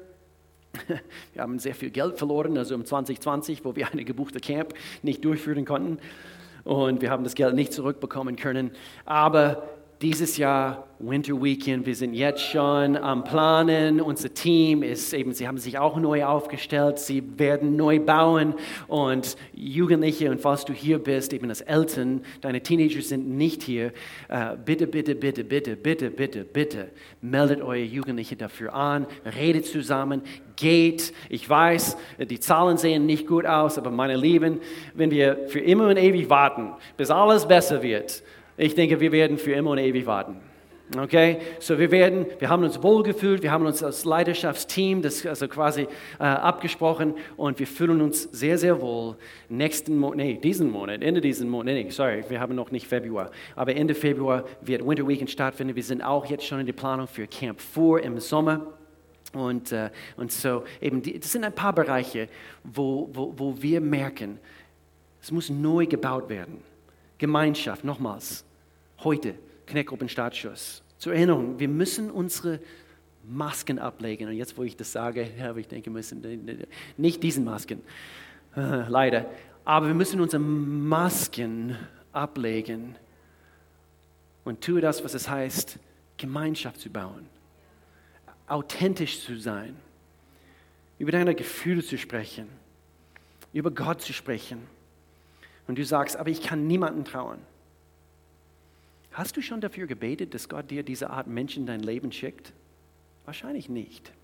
[1.33, 5.25] Wir haben sehr viel Geld verloren, also im 2020, wo wir eine gebuchte Camp nicht
[5.25, 5.99] durchführen konnten.
[6.63, 8.71] Und wir haben das Geld nicht zurückbekommen können.
[9.05, 9.69] Aber
[10.03, 11.85] dieses Jahr Winter Weekend.
[11.85, 14.01] Wir sind jetzt schon am Planen.
[14.01, 16.99] Unser Team ist eben, sie haben sich auch neu aufgestellt.
[16.99, 18.55] Sie werden neu bauen
[18.89, 23.93] und Jugendliche und falls du hier bist, eben als Eltern, deine Teenager sind nicht hier.
[24.29, 26.89] Äh, bitte, bitte, bitte, bitte, bitte, bitte, bitte,
[27.21, 29.07] meldet eure Jugendliche dafür an.
[29.37, 30.23] Redet zusammen.
[30.57, 31.15] Geht.
[31.31, 34.61] Ich weiß, die Zahlen sehen nicht gut aus, aber meine Lieben,
[34.95, 38.23] wenn wir für immer und ewig warten, bis alles besser wird,
[38.61, 40.37] ich denke, wir werden für immer und ewig warten.
[40.99, 45.47] Okay, so wir werden, wir haben uns wohlgefühlt, wir haben uns als Leidenschaftsteam das also
[45.47, 45.83] quasi
[46.19, 49.17] äh, abgesprochen und wir fühlen uns sehr, sehr wohl.
[49.49, 53.31] Nächsten Monat, nee, diesen Monat, Ende diesen Monat, nee, sorry, wir haben noch nicht Februar,
[53.55, 55.77] aber Ende Februar wird Winter Weekend stattfinden.
[55.77, 58.67] Wir sind auch jetzt schon in der Planung für Camp 4 im Sommer.
[59.33, 62.27] Und, äh, und so eben, die, das sind ein paar Bereiche,
[62.65, 64.41] wo, wo, wo wir merken,
[65.23, 66.65] es muss neu gebaut werden.
[67.17, 68.45] Gemeinschaft, nochmals,
[69.05, 69.35] heute,
[69.67, 70.83] Kneckgruppen-Startschuss.
[70.99, 72.61] Zur Erinnerung, wir müssen unsere
[73.25, 74.29] Masken ablegen.
[74.29, 77.83] Und jetzt, wo ich das sage, habe ich denke, müssen nicht diesen Masken,
[78.55, 79.27] leider,
[79.65, 81.77] aber wir müssen unsere Masken
[82.13, 82.97] ablegen
[84.45, 85.79] und tue das, was es heißt,
[86.17, 87.27] Gemeinschaft zu bauen,
[88.47, 89.77] authentisch zu sein,
[90.99, 92.49] über deine Gefühle zu sprechen,
[93.53, 94.67] über Gott zu sprechen.
[95.67, 97.39] Und du sagst, aber ich kann niemandem trauen.
[99.21, 102.55] Hast du schon dafür gebetet, dass Gott dir diese Art Menschen in dein Leben schickt?
[103.27, 104.15] Wahrscheinlich nicht.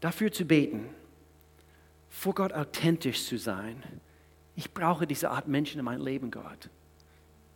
[0.00, 0.88] Dafür zu beten,
[2.10, 3.80] vor Gott authentisch zu sein.
[4.56, 6.68] Ich brauche diese Art Menschen in meinem Leben, Gott.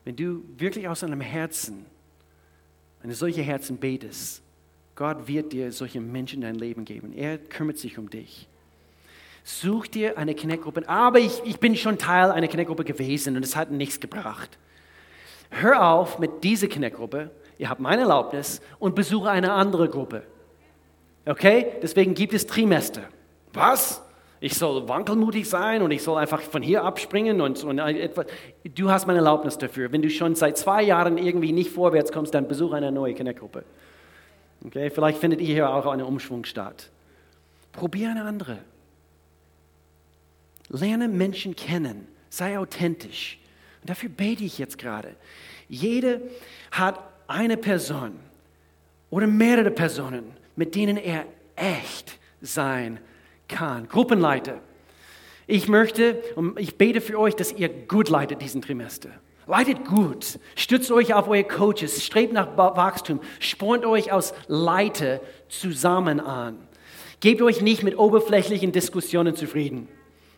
[0.05, 1.85] Wenn du wirklich aus deinem Herzen
[3.03, 4.41] eine solche Herzen betest,
[4.95, 7.13] Gott wird dir solche Menschen in dein Leben geben.
[7.13, 8.47] Er kümmert sich um dich.
[9.49, 10.89] Such dir eine Kneckgruppe.
[10.89, 14.59] Aber ich, ich bin schon Teil einer Kneckgruppe gewesen und es hat nichts gebracht.
[15.51, 17.31] Hör auf mit dieser Kneckgruppe.
[17.57, 20.25] Ihr habt meine Erlaubnis und besuche eine andere Gruppe.
[21.27, 21.75] Okay?
[21.81, 23.03] Deswegen gibt es Trimester.
[23.53, 24.03] Was?
[24.41, 28.27] Ich soll wankelmutig sein und ich soll einfach von hier abspringen und, und etwas.
[28.65, 29.93] Du hast meine Erlaubnis dafür.
[29.93, 33.63] Wenn du schon seit zwei Jahren irgendwie nicht vorwärts kommst, dann besuche eine neue Kindergruppe.
[34.67, 34.91] Okay?
[34.91, 36.91] Vielleicht findet ihr hier auch einen Umschwung statt.
[37.71, 38.59] Probier eine andere.
[40.79, 42.07] Lerne Menschen kennen.
[42.29, 43.39] Sei authentisch.
[43.83, 45.17] Und dafür bete ich jetzt gerade.
[45.69, 46.21] Jede
[46.71, 48.19] hat eine Person
[49.11, 53.01] oder mehrere Personen, mit denen er echt sein
[53.49, 53.89] kann.
[53.89, 54.61] Gruppenleiter.
[55.47, 59.11] Ich möchte und ich bete für euch, dass ihr gut leitet diesen Trimester.
[59.47, 66.19] Leitet gut, stützt euch auf eure Coaches, strebt nach Wachstum, spornt euch aus Leiter zusammen
[66.19, 66.59] an.
[67.21, 69.89] Gebt euch nicht mit oberflächlichen Diskussionen zufrieden.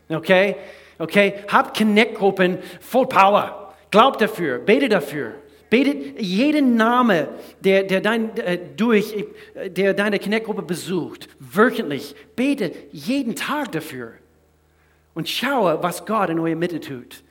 [0.09, 0.57] Okay?
[0.99, 1.35] Okay?
[1.49, 3.75] Habt Connect-Gruppen voll Power.
[3.91, 5.35] Glaubt dafür, betet dafür.
[5.71, 7.29] Betet jeden Name,
[7.61, 9.15] der, der, dein, äh, durch,
[9.55, 12.15] äh, der deine Connect-Gruppe besucht, wöchentlich.
[12.37, 14.15] Bete jeden Tag dafür.
[15.15, 17.23] Und schaue, was Gott in eurer Mitte tut.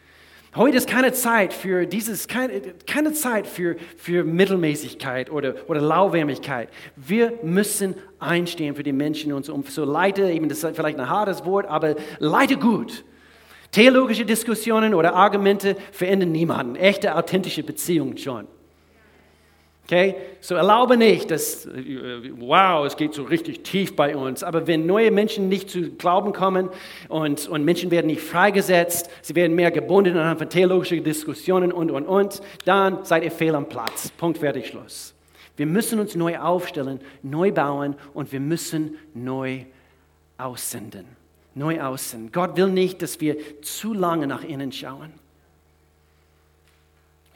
[0.56, 6.70] Heute ist keine Zeit für dieses, keine, keine Zeit für, für Mittelmäßigkeit oder, oder Lauwarmigkeit.
[6.96, 11.10] Wir müssen einstehen für die Menschen und so, so leite, eben das ist vielleicht ein
[11.10, 13.04] hartes Wort, aber leite gut.
[13.72, 16.76] Theologische Diskussionen oder Argumente verändern niemanden.
[16.76, 18.48] Echte, authentische Beziehungen schon.
[19.88, 20.16] Okay?
[20.42, 21.68] So erlaube nicht, dass,
[22.38, 24.44] wow, es geht so richtig tief bei uns.
[24.44, 26.70] Aber wenn neue Menschen nicht zu Glauben kommen
[27.08, 31.90] und, und Menschen werden nicht freigesetzt, sie werden mehr gebunden anhand von theologischen Diskussionen und,
[31.90, 34.10] und, und, dann seid ihr fehl am Platz.
[34.18, 35.14] Punkt, fertig, Schluss.
[35.56, 39.62] Wir müssen uns neu aufstellen, neu bauen und wir müssen neu
[40.38, 41.18] aussenden
[41.58, 42.32] neu aussehen.
[42.32, 45.12] Gott will nicht, dass wir zu lange nach innen schauen.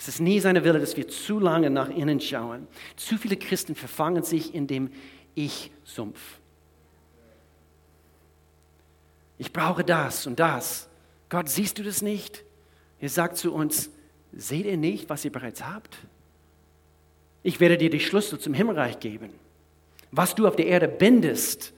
[0.02, 2.68] Es ist nie seine Wille, dass wir zu lange nach innen schauen.
[2.95, 4.89] Zu viele Christen verfangen sich in dem
[5.36, 6.39] Ich-Sumpf.
[9.38, 10.89] Ich brauche das und das.
[11.30, 12.43] Gott, siehst du das nicht?
[12.99, 13.91] Er sagt zu uns,
[14.34, 15.95] seht ihr nicht, was ihr bereits habt?
[17.43, 19.30] Ich werde dir die Schlüssel zum Himmelreich geben.
[20.10, 21.74] Was du auf der Erde bindest,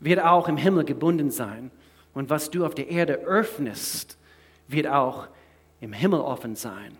[0.00, 1.70] wird auch im Himmel gebunden sein.
[2.14, 4.16] Und was du auf der Erde öffnest,
[4.66, 5.28] wird auch
[5.82, 6.96] im Himmel offen sein.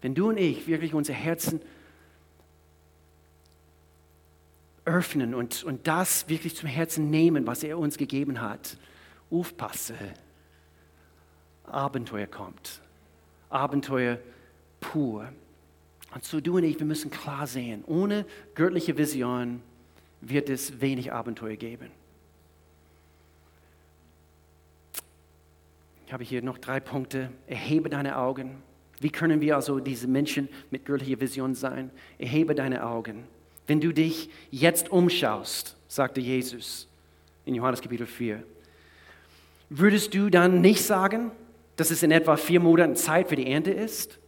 [0.00, 1.60] Wenn du und ich wirklich unser Herzen
[4.84, 8.78] öffnen und, und das wirklich zum Herzen nehmen, was er uns gegeben hat,
[9.30, 9.94] aufpasse,
[11.64, 12.80] Abenteuer kommt.
[13.50, 14.18] Abenteuer
[14.80, 15.30] pur.
[16.14, 18.24] Und so du und ich, wir müssen klar sehen, ohne
[18.54, 19.62] göttliche Vision
[20.20, 21.90] wird es wenig Abenteuer geben.
[26.06, 27.30] Ich habe hier noch drei Punkte.
[27.46, 28.62] Erhebe deine Augen.
[29.00, 31.90] Wie können wir also diese Menschen mit göttlicher Vision sein?
[32.18, 33.24] Erhebe deine Augen.
[33.66, 36.88] Wenn du dich jetzt umschaust, sagte Jesus
[37.44, 38.42] in Johannes Kapitel 4,
[39.70, 41.30] würdest du dann nicht sagen,
[41.76, 44.18] dass es in etwa vier Monaten Zeit für die Ernte ist?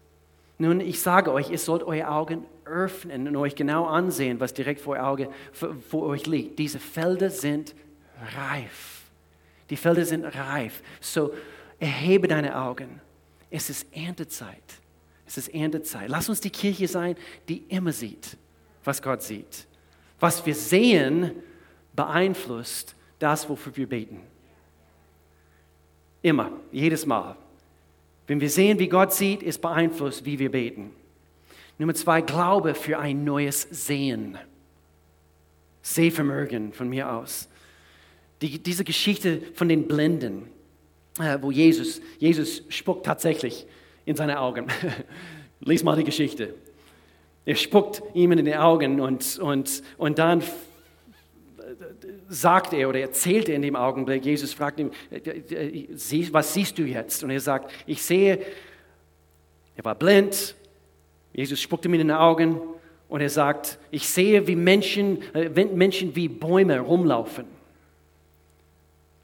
[0.59, 4.81] Nun, ich sage euch, ihr sollt eure Augen öffnen und euch genau ansehen, was direkt
[4.81, 6.59] vor, Auge, vor euch liegt.
[6.59, 7.75] Diese Felder sind
[8.37, 9.03] reif.
[9.71, 10.83] Die Felder sind reif.
[11.01, 11.33] So,
[11.81, 13.01] Erhebe deine Augen.
[13.51, 14.63] Es ist Erntezeit.
[15.27, 16.09] Es ist Erntezeit.
[16.09, 17.17] Lass uns die Kirche sein,
[17.49, 18.37] die immer sieht,
[18.85, 19.67] was Gott sieht.
[20.19, 21.33] Was wir sehen,
[21.95, 24.21] beeinflusst das, wofür wir beten.
[26.23, 27.37] Immer, jedes Mal.
[28.27, 30.93] Wenn wir sehen, wie Gott sieht, ist beeinflusst, wie wir beten.
[31.79, 34.39] Nummer zwei, Glaube für ein neues Sehen.
[35.83, 37.49] Sehvermögen von mir aus.
[38.43, 40.49] Die, diese Geschichte von den Blinden
[41.41, 43.67] wo Jesus, Jesus spuckt tatsächlich
[44.05, 44.67] in seine Augen.
[45.61, 46.55] Lies mal die Geschichte.
[47.45, 50.43] Er spuckt ihm in die Augen und, und, und dann
[52.29, 54.91] sagt er oder erzählt er in dem Augenblick, Jesus fragt ihn,
[56.33, 57.25] was siehst du jetzt?
[57.25, 58.41] Und er sagt, ich sehe,
[59.77, 60.55] er war blind,
[61.33, 62.61] Jesus spuckte ihm in die Augen
[63.09, 67.45] und er sagt, ich sehe, wie Menschen, äh, Menschen wie Bäume rumlaufen.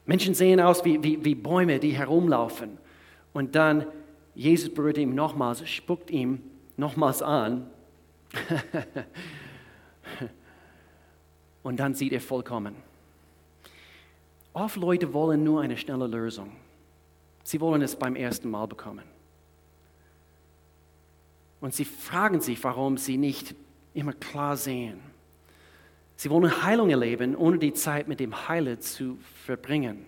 [0.07, 2.79] Menschen sehen aus wie, wie, wie Bäume, die herumlaufen.
[3.33, 3.87] Und dann,
[4.35, 6.41] Jesus berührt ihn nochmals, spuckt ihm
[6.77, 7.69] nochmals an.
[11.63, 12.77] und dann sieht er vollkommen.
[14.53, 16.53] Oft Leute wollen nur eine schnelle Lösung.
[17.43, 19.05] Sie wollen es beim ersten Mal bekommen.
[21.61, 23.55] Und sie fragen sich, warum sie nicht
[23.93, 25.01] immer klar sehen.
[26.17, 30.07] Sie wollen Heilung erleben, ohne die Zeit mit dem Heiler zu verbringen.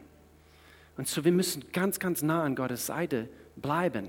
[0.97, 4.09] Und so, wir müssen ganz, ganz nah an Gottes Seite bleiben.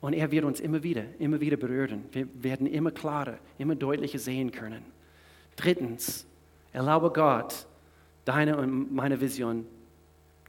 [0.00, 2.04] Und er wird uns immer wieder, immer wieder berühren.
[2.12, 4.82] Wir werden immer klarer, immer deutlicher sehen können.
[5.56, 6.26] Drittens,
[6.72, 7.66] erlaube Gott,
[8.24, 9.66] deine und meine Vision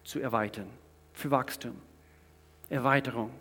[0.04, 0.68] zu erweitern.
[1.14, 1.76] Für Wachstum,
[2.70, 3.32] Erweiterung.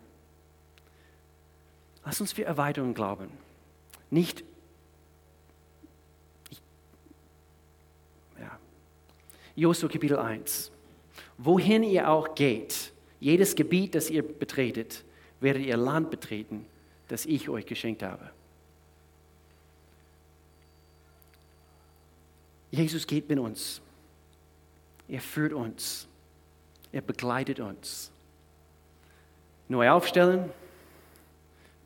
[2.04, 3.30] Lass uns für Erweiterung glauben.
[4.10, 4.44] Nicht
[9.56, 10.70] Josua Kapitel 1.
[11.38, 15.04] Wohin ihr auch geht, jedes Gebiet, das ihr betretet,
[15.40, 16.66] werdet ihr Land betreten,
[17.08, 18.30] das ich euch geschenkt habe.
[22.70, 23.80] Jesus geht mit uns.
[25.08, 26.08] Er führt uns.
[26.90, 28.10] Er begleitet uns.
[29.68, 30.50] Neu aufstellen,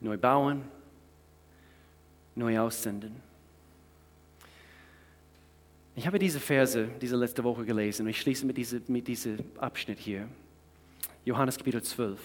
[0.01, 0.64] neu bauen,
[2.35, 3.28] neu aussenden.
[5.99, 9.37] Ich habe diese Verse diese letzte Woche gelesen und ich schließe mit diesem mit diese
[9.59, 10.29] Abschnitt hier.
[11.25, 12.21] Johannes Kapitel 12.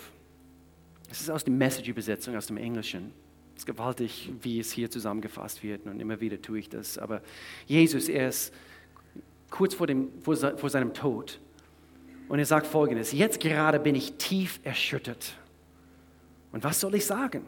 [1.10, 3.12] Es ist aus der Message-Übersetzung, aus dem Englischen.
[3.56, 7.00] Es ist gewaltig, wie es hier zusammengefasst wird und immer wieder tue ich das.
[7.00, 7.24] Aber
[7.66, 8.54] Jesus, er ist
[9.50, 11.40] kurz vor, dem, vor, vor seinem Tod
[12.30, 15.34] und er sagt folgendes, jetzt gerade bin ich tief erschüttert.
[16.52, 17.42] Und was soll ich sagen?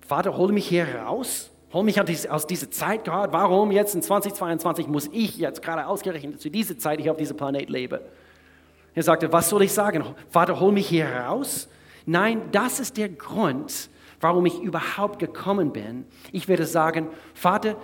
[0.00, 2.00] Vater, hole mich hier raus Hol mich
[2.30, 3.32] aus dieser Zeit gerade.
[3.32, 7.36] Warum jetzt in 2022 muss ich jetzt gerade ausgerechnet zu dieser Zeit hier auf diesem
[7.36, 8.00] Planet leben?
[8.94, 10.02] Er sagte, was soll ich sagen?
[10.30, 11.68] Vater, hol mich hier raus?
[12.06, 13.90] Nein, das ist der Grund,
[14.20, 16.06] warum ich überhaupt gekommen bin.
[16.32, 17.76] Ich werde sagen, Vater,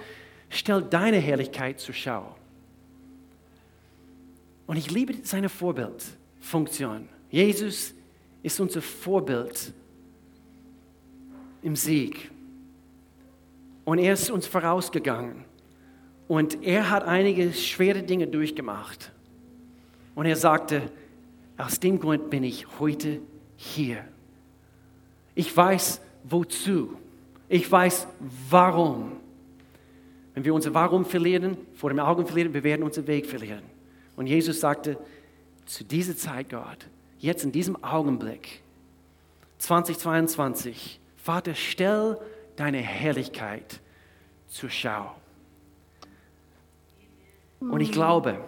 [0.48, 2.34] stell deine Herrlichkeit zur Schau.
[4.66, 7.08] Und ich liebe seine Vorbildfunktion.
[7.30, 7.92] Jesus
[8.42, 9.74] ist unser Vorbild
[11.60, 12.30] im Sieg.
[13.84, 15.44] Und er ist uns vorausgegangen.
[16.26, 19.12] Und er hat einige schwere Dinge durchgemacht.
[20.14, 20.82] Und er sagte,
[21.56, 23.20] aus dem Grund bin ich heute
[23.56, 24.04] hier.
[25.34, 26.96] Ich weiß wozu.
[27.48, 28.06] Ich weiß
[28.48, 29.12] warum.
[30.34, 33.62] Wenn wir unser Warum verlieren, vor dem Augen verlieren, wir werden unseren Weg verlieren.
[34.16, 34.98] Und Jesus sagte,
[35.66, 36.86] zu dieser Zeit, Gott,
[37.18, 38.62] jetzt in diesem Augenblick,
[39.58, 42.18] 2022, Vater, stell
[42.56, 43.80] deine Herrlichkeit
[44.46, 45.14] zur Schau.
[47.60, 48.38] Und ich glaube,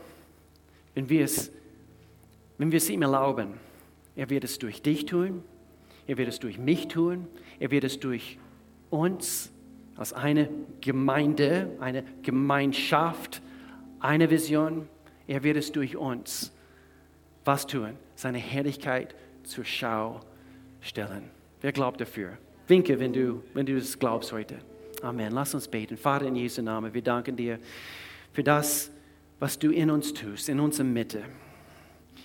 [0.94, 1.50] wenn wir es,
[2.58, 3.54] wenn wir es ihm erlauben,
[4.14, 5.42] er wird es durch dich tun,
[6.06, 7.26] er wird es durch mich tun,
[7.58, 8.38] er wird es durch
[8.90, 9.50] uns
[9.96, 10.48] als eine
[10.80, 13.40] Gemeinde, eine Gemeinschaft,
[14.00, 14.88] eine Vision,
[15.26, 16.52] er wird es durch uns
[17.46, 17.96] was tun?
[18.16, 20.20] Seine Herrlichkeit zur Schau
[20.80, 21.30] stellen.
[21.60, 22.38] Wer glaubt dafür?
[22.68, 24.58] Winke, wenn du, wenn du es glaubst heute.
[25.02, 25.32] Amen.
[25.32, 25.96] Lass uns beten.
[25.96, 27.60] Vater, in Jesu Namen, wir danken dir
[28.32, 28.90] für das,
[29.38, 31.22] was du in uns tust, in unserer Mitte,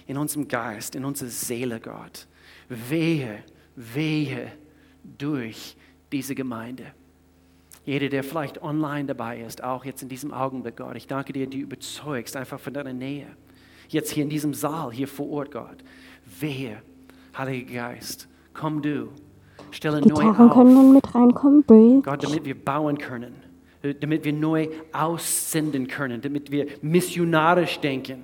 [0.07, 2.27] in unserem Geist, in unserer Seele, Gott.
[2.69, 3.43] Wehe,
[3.75, 4.51] wehe
[5.03, 5.75] durch
[6.11, 6.85] diese Gemeinde.
[7.85, 11.47] Jeder, der vielleicht online dabei ist, auch jetzt in diesem Augenblick, Gott, ich danke dir,
[11.47, 13.27] du überzeugst einfach von deiner Nähe.
[13.89, 15.83] Jetzt hier in diesem Saal, hier vor Ort, Gott.
[16.39, 16.81] Wehe,
[17.37, 19.09] Heiliger Geist, komm du
[19.71, 22.01] Gitarren neu können dann mit reinkommen, Bridge.
[22.03, 23.33] Gott, damit wir bauen können,
[23.99, 28.23] damit wir neu aussenden können, damit wir missionarisch denken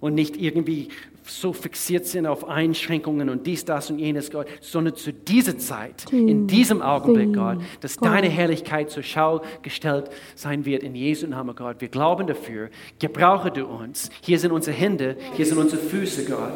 [0.00, 0.88] und nicht irgendwie
[1.30, 6.10] so fixiert sind auf Einschränkungen und dies, das und jenes, Gott, sondern zu dieser Zeit,
[6.10, 11.54] in diesem Augenblick, Gott, dass deine Herrlichkeit zur Schau gestellt sein wird in Jesu Namen,
[11.54, 11.80] Gott.
[11.80, 12.70] Wir glauben dafür.
[12.98, 14.10] Gebrauche du uns.
[14.22, 16.54] Hier sind unsere Hände, hier sind unsere Füße, Gott.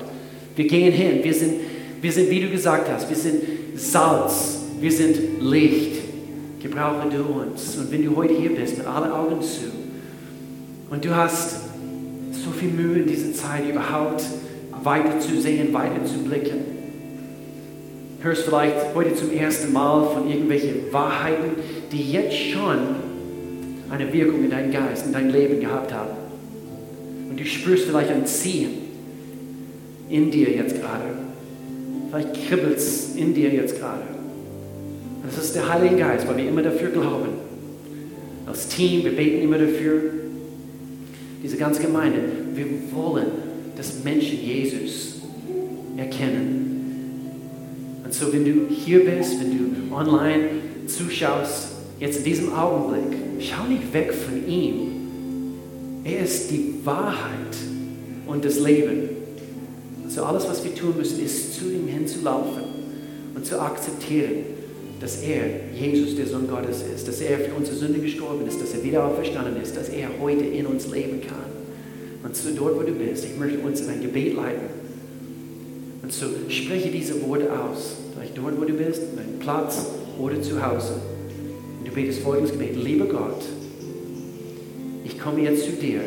[0.57, 1.23] Wir gehen hin.
[1.23, 1.55] Wir sind,
[2.01, 3.43] wir sind, wie du gesagt hast, wir sind
[3.75, 6.03] Salz, wir sind Licht.
[6.61, 7.77] Gebrauche du uns.
[7.77, 9.65] Und wenn du heute hier bist, mit allen Augen zu,
[10.91, 11.57] und du hast
[12.33, 14.25] so viel Mühe in dieser Zeit überhaupt
[14.83, 16.59] weiter zu sehen, weiter zu blicken.
[18.21, 21.53] Hörst vielleicht heute zum ersten Mal von irgendwelchen Wahrheiten,
[21.91, 22.79] die jetzt schon
[23.91, 26.11] eine Wirkung in deinem Geist, in dein Leben gehabt haben.
[27.31, 28.71] Und du spürst vielleicht ein Ziehen
[30.09, 31.32] in dir jetzt gerade.
[32.13, 34.03] Vielleicht kribbelt es in dir jetzt gerade.
[35.25, 37.29] Das ist der Heilige Geist, weil wir immer dafür glauben.
[38.47, 40.03] Als Team, wir beten immer dafür.
[41.43, 42.19] Diese ganze Gemeinde,
[42.55, 43.29] wir wollen,
[43.79, 45.23] dass Menschen Jesus
[45.97, 47.31] erkennen.
[48.05, 50.49] Und so, wenn du hier bist, wenn du online
[50.87, 54.89] zuschaust, jetzt in diesem Augenblick, schau nicht weg von ihm.
[56.05, 57.57] Er ist die Wahrheit
[58.27, 59.12] und das Leben.
[60.15, 62.65] So alles, was wir tun müssen, ist zu ihm hinzulaufen
[63.35, 64.45] und zu akzeptieren,
[65.01, 68.75] dass er Jesus, der Sohn Gottes ist, dass er für unsere Sünde gestorben ist, dass
[68.75, 71.39] er wieder auferstanden ist, dass er heute in uns leben kann.
[72.23, 74.67] Und so dort, wo du bist, ich möchte uns in ein Gebet leiten.
[76.03, 77.97] Und so spreche diese Worte aus.
[78.15, 79.87] Vielleicht dort, wo du bist, an deinem Platz
[80.21, 80.93] oder zu Hause.
[81.79, 82.77] Und du betest folgendes Gebet.
[82.77, 83.43] Lieber Gott,
[85.07, 86.01] ich komme jetzt zu dir.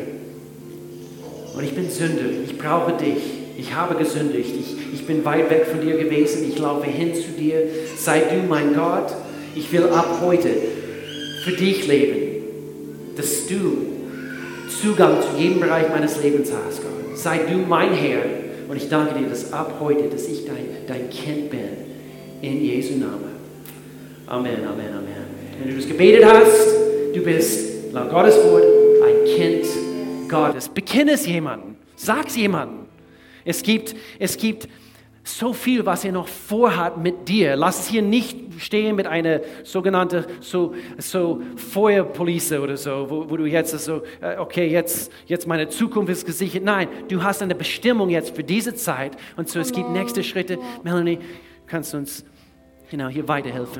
[1.56, 2.30] Und ich bin Sünder.
[2.44, 3.35] Ich brauche dich.
[3.58, 4.54] Ich habe gesündigt.
[4.58, 6.48] Ich, ich bin weit weg von dir gewesen.
[6.48, 7.62] Ich laufe hin zu dir.
[7.96, 9.14] Sei du mein Gott.
[9.54, 10.48] Ich will ab heute
[11.44, 12.44] für dich leben.
[13.16, 13.86] Dass du
[14.68, 17.16] Zugang zu jedem Bereich meines Lebens hast, Gott.
[17.16, 18.22] Sei du mein Herr.
[18.68, 21.60] Und ich danke dir, dass ab heute, dass ich dein, dein Kind bin.
[22.42, 23.36] In Jesu Namen.
[24.26, 25.26] Amen, Amen, Amen.
[25.58, 26.68] Wenn du das gebetet hast,
[27.14, 28.64] du bist laut Gottes Wort
[29.04, 29.66] ein Kind
[30.28, 30.68] Gottes.
[30.68, 31.76] Bekenne es jemandem.
[31.94, 32.85] Sag es jemandem.
[33.46, 34.68] Es gibt, es gibt
[35.26, 37.56] so viel, was er noch vorhat mit dir.
[37.56, 43.36] Lass es hier nicht stehen mit einer sogenannten so, so Feuerpolice oder so, wo, wo
[43.36, 46.62] du jetzt so, äh, okay, jetzt, jetzt meine Zukunft ist gesichert.
[46.62, 50.58] Nein, du hast eine Bestimmung jetzt für diese Zeit und so es gibt nächste Schritte.
[50.84, 51.18] Melanie,
[51.66, 52.24] kannst du uns
[52.88, 53.74] genau hier weiterhelfen?